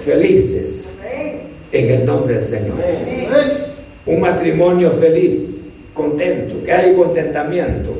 [0.04, 0.88] felices,
[1.70, 2.78] en el nombre del Señor.
[4.06, 7.92] Un matrimonio feliz, contento, que hay contentamiento.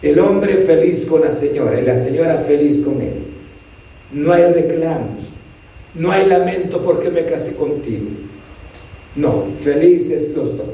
[0.00, 3.24] El hombre feliz con la señora y la señora feliz con él.
[4.12, 5.32] No hay reclamos
[5.94, 8.06] no hay lamento porque me casé contigo.
[9.14, 10.66] No, felices los dos.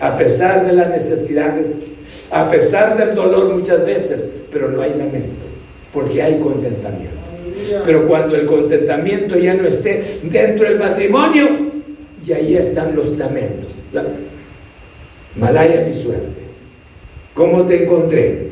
[0.00, 1.76] A pesar de las necesidades,
[2.30, 5.44] a pesar del dolor muchas veces, pero no hay lamento,
[5.92, 7.17] porque hay contentamiento.
[7.84, 11.46] Pero cuando el contentamiento ya no esté dentro del matrimonio,
[12.26, 13.76] y ahí están los lamentos.
[15.36, 16.48] Malaya mi suerte.
[17.34, 18.48] ¿Cómo te encontré?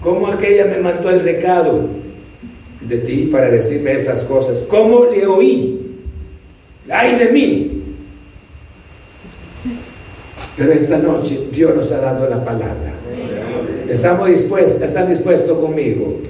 [0.00, 1.88] ¿Cómo aquella me mandó el recado?
[2.80, 4.58] de ti para decirme estas cosas.
[4.68, 5.80] ¿Cómo le oí?
[6.90, 7.82] ¡Ay de mí!
[10.56, 12.94] Pero esta noche Dios nos ha dado la palabra.
[13.88, 16.20] Estamos dispuestos, están dispuestos conmigo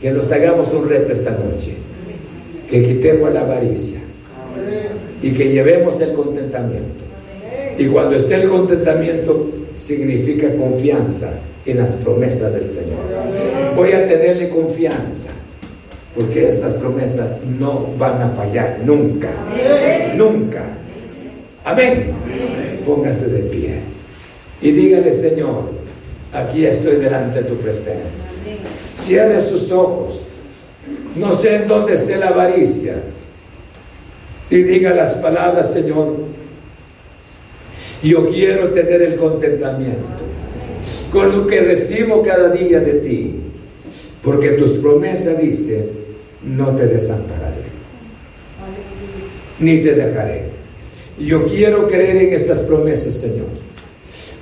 [0.00, 1.74] que nos hagamos un reto esta noche,
[2.70, 3.98] que quitemos la avaricia
[5.22, 7.04] y que llevemos el contentamiento.
[7.78, 11.30] Y cuando esté el contentamiento, significa confianza
[11.64, 12.98] en las promesas del Señor.
[13.74, 15.30] Voy a tenerle confianza
[16.14, 17.28] porque estas promesas
[17.58, 19.28] no van a fallar nunca.
[20.16, 20.62] Nunca.
[21.64, 22.12] Amén.
[22.86, 23.96] Póngase de pie
[24.62, 25.70] y dígale, Señor,
[26.32, 28.00] aquí estoy delante de tu presencia.
[28.94, 30.22] Cierre sus ojos.
[31.14, 32.94] No sé en dónde esté la avaricia.
[34.50, 36.14] Y diga las palabras, Señor.
[38.02, 40.24] Yo quiero tener el contentamiento
[41.10, 43.40] con lo que recibo cada día de ti.
[44.22, 46.06] Porque tus promesas dicen
[46.46, 47.62] no te desampararé,
[49.58, 50.44] ni te dejaré.
[51.18, 53.46] Yo quiero creer en estas promesas, Señor.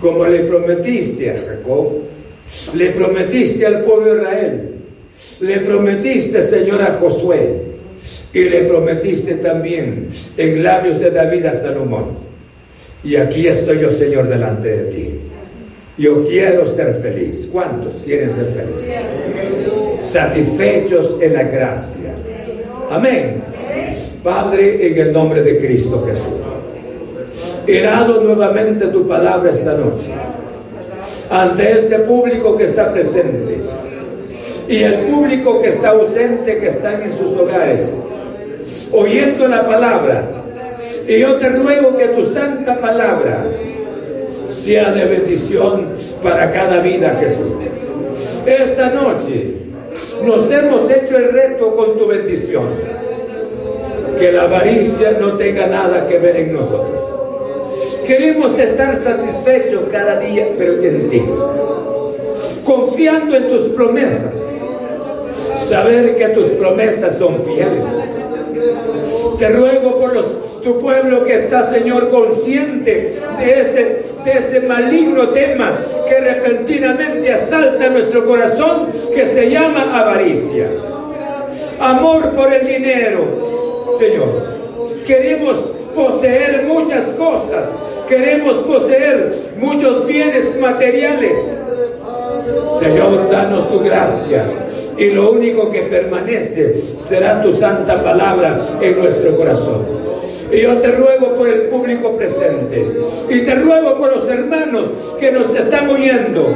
[0.00, 2.02] Como le prometiste a Jacob,
[2.74, 4.70] le prometiste al pueblo de Israel,
[5.40, 7.74] le prometiste, Señor, a Josué,
[8.32, 12.18] y le prometiste también en labios de David a Salomón.
[13.02, 15.10] Y aquí estoy yo, Señor, delante de ti.
[15.96, 17.48] Yo quiero ser feliz.
[17.52, 18.94] ¿Cuántos quieren ser felices?
[20.02, 22.14] Satisfechos en la gracia.
[22.90, 23.42] Amén.
[24.22, 26.53] Padre, en el nombre de Cristo Jesús.
[27.66, 30.10] Irado nuevamente tu palabra esta noche.
[31.30, 33.58] Ante este público que está presente.
[34.68, 37.96] Y el público que está ausente, que están en sus hogares.
[38.92, 40.28] Oyendo la palabra.
[41.08, 43.44] Y yo te ruego que tu santa palabra
[44.50, 45.88] sea de bendición
[46.22, 47.52] para cada vida, Jesús.
[48.44, 49.54] Esta noche
[50.24, 52.68] nos hemos hecho el reto con tu bendición.
[54.18, 57.13] Que la avaricia no tenga nada que ver en nosotros.
[58.06, 61.22] Queremos estar satisfechos cada día, pero en ti.
[62.64, 64.32] Confiando en tus promesas.
[65.62, 67.84] Saber que tus promesas son fieles.
[69.38, 70.14] Te ruego por
[70.62, 75.78] tu pueblo que está, Señor, consciente de ese, de ese maligno tema
[76.08, 80.68] que repentinamente asalta nuestro corazón, que se llama avaricia.
[81.80, 83.24] Amor por el dinero,
[83.98, 84.54] Señor.
[85.06, 87.68] Queremos poseer muchas cosas,
[88.08, 91.63] queremos poseer muchos bienes materiales.
[92.78, 94.44] Señor, danos tu gracia
[94.96, 100.04] y lo único que permanece será tu santa palabra en nuestro corazón.
[100.52, 102.86] Y yo te ruego por el público presente.
[103.28, 104.86] Y te ruego por los hermanos
[105.18, 106.46] que nos están oyendo.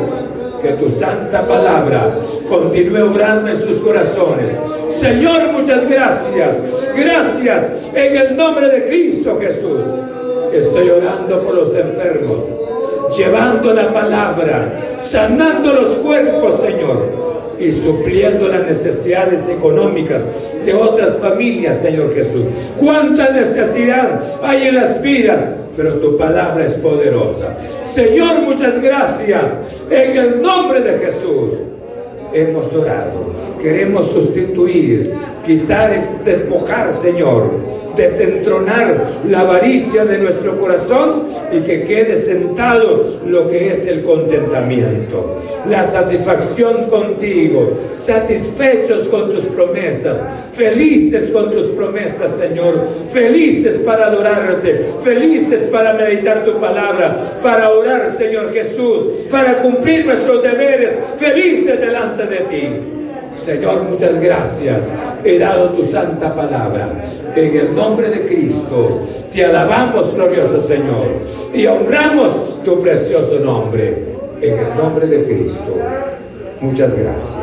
[0.63, 2.17] Que tu santa palabra
[2.49, 4.51] continúe obrando en sus corazones.
[4.91, 6.57] Señor, muchas gracias.
[6.97, 9.81] Gracias en el nombre de Cristo Jesús.
[10.53, 12.39] Estoy orando por los enfermos,
[13.17, 17.29] llevando la palabra, sanando los cuerpos, Señor
[17.61, 20.23] y supliendo las necesidades económicas
[20.65, 22.45] de otras familias, Señor Jesús.
[22.79, 25.43] Cuánta necesidad hay en las vidas,
[25.77, 27.57] pero tu palabra es poderosa.
[27.85, 29.51] Señor, muchas gracias
[29.91, 31.55] en el nombre de Jesús.
[32.33, 33.33] Hemos orado.
[33.61, 35.13] Queremos sustituir,
[35.45, 37.51] quitar, despojar, Señor,
[37.97, 45.37] desentronar la avaricia de nuestro corazón y que quede sentado lo que es el contentamiento,
[45.69, 50.19] la satisfacción contigo, satisfechos con tus promesas,
[50.53, 58.13] felices con tus promesas, Señor, felices para adorarte, felices para meditar tu palabra, para orar,
[58.13, 62.69] Señor Jesús, para cumplir nuestros deberes, felices delante de ti.
[63.37, 64.85] Señor, muchas gracias.
[65.25, 67.03] He dado tu santa palabra.
[67.37, 69.01] En el nombre de Cristo,
[69.33, 71.21] te alabamos, glorioso Señor,
[71.55, 74.09] y honramos tu precioso nombre.
[74.41, 75.77] En el nombre de Cristo.
[76.61, 77.37] Muchas gracias.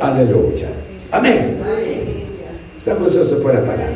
[0.00, 0.68] Aleluya.
[1.12, 1.58] Amén.
[2.76, 3.88] Estamos gozosos por la palabra.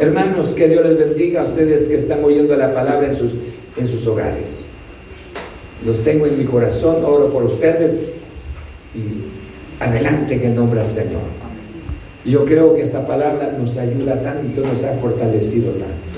[0.00, 3.32] Hermanos, que Dios les bendiga a ustedes que están oyendo la palabra en sus,
[3.76, 4.60] en sus hogares.
[5.84, 8.04] Los tengo en mi corazón, oro por ustedes
[8.94, 11.22] y adelante en el nombre del Señor.
[12.24, 16.12] Yo creo que esta palabra nos ayuda tanto, nos ha fortalecido tanto.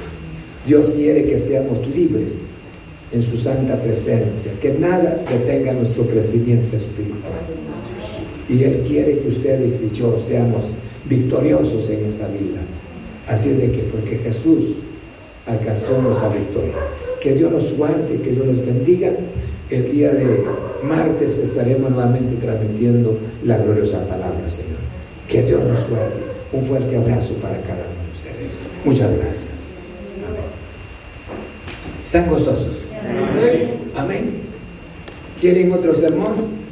[0.66, 2.44] Dios quiere que seamos libres
[3.12, 7.32] en su santa presencia, que nada detenga nuestro crecimiento espiritual.
[8.48, 10.64] Y Él quiere que ustedes y yo seamos
[11.06, 12.60] victoriosos en esta vida.
[13.28, 14.74] Así de que, porque Jesús
[15.46, 16.74] alcanzó nuestra victoria.
[17.20, 19.12] Que Dios nos guarde, que Dios los bendiga.
[19.70, 20.44] El día de
[20.82, 24.78] martes estaremos nuevamente transmitiendo la gloriosa palabra, Señor.
[25.28, 26.22] Que Dios nos guarde.
[26.52, 28.58] Un fuerte abrazo para cada uno de ustedes.
[28.84, 29.48] Muchas gracias.
[30.28, 30.44] Amén.
[32.04, 32.84] ¿Están gozosos?
[33.96, 34.42] Amén.
[35.40, 36.64] ¿Quieren otro sermón?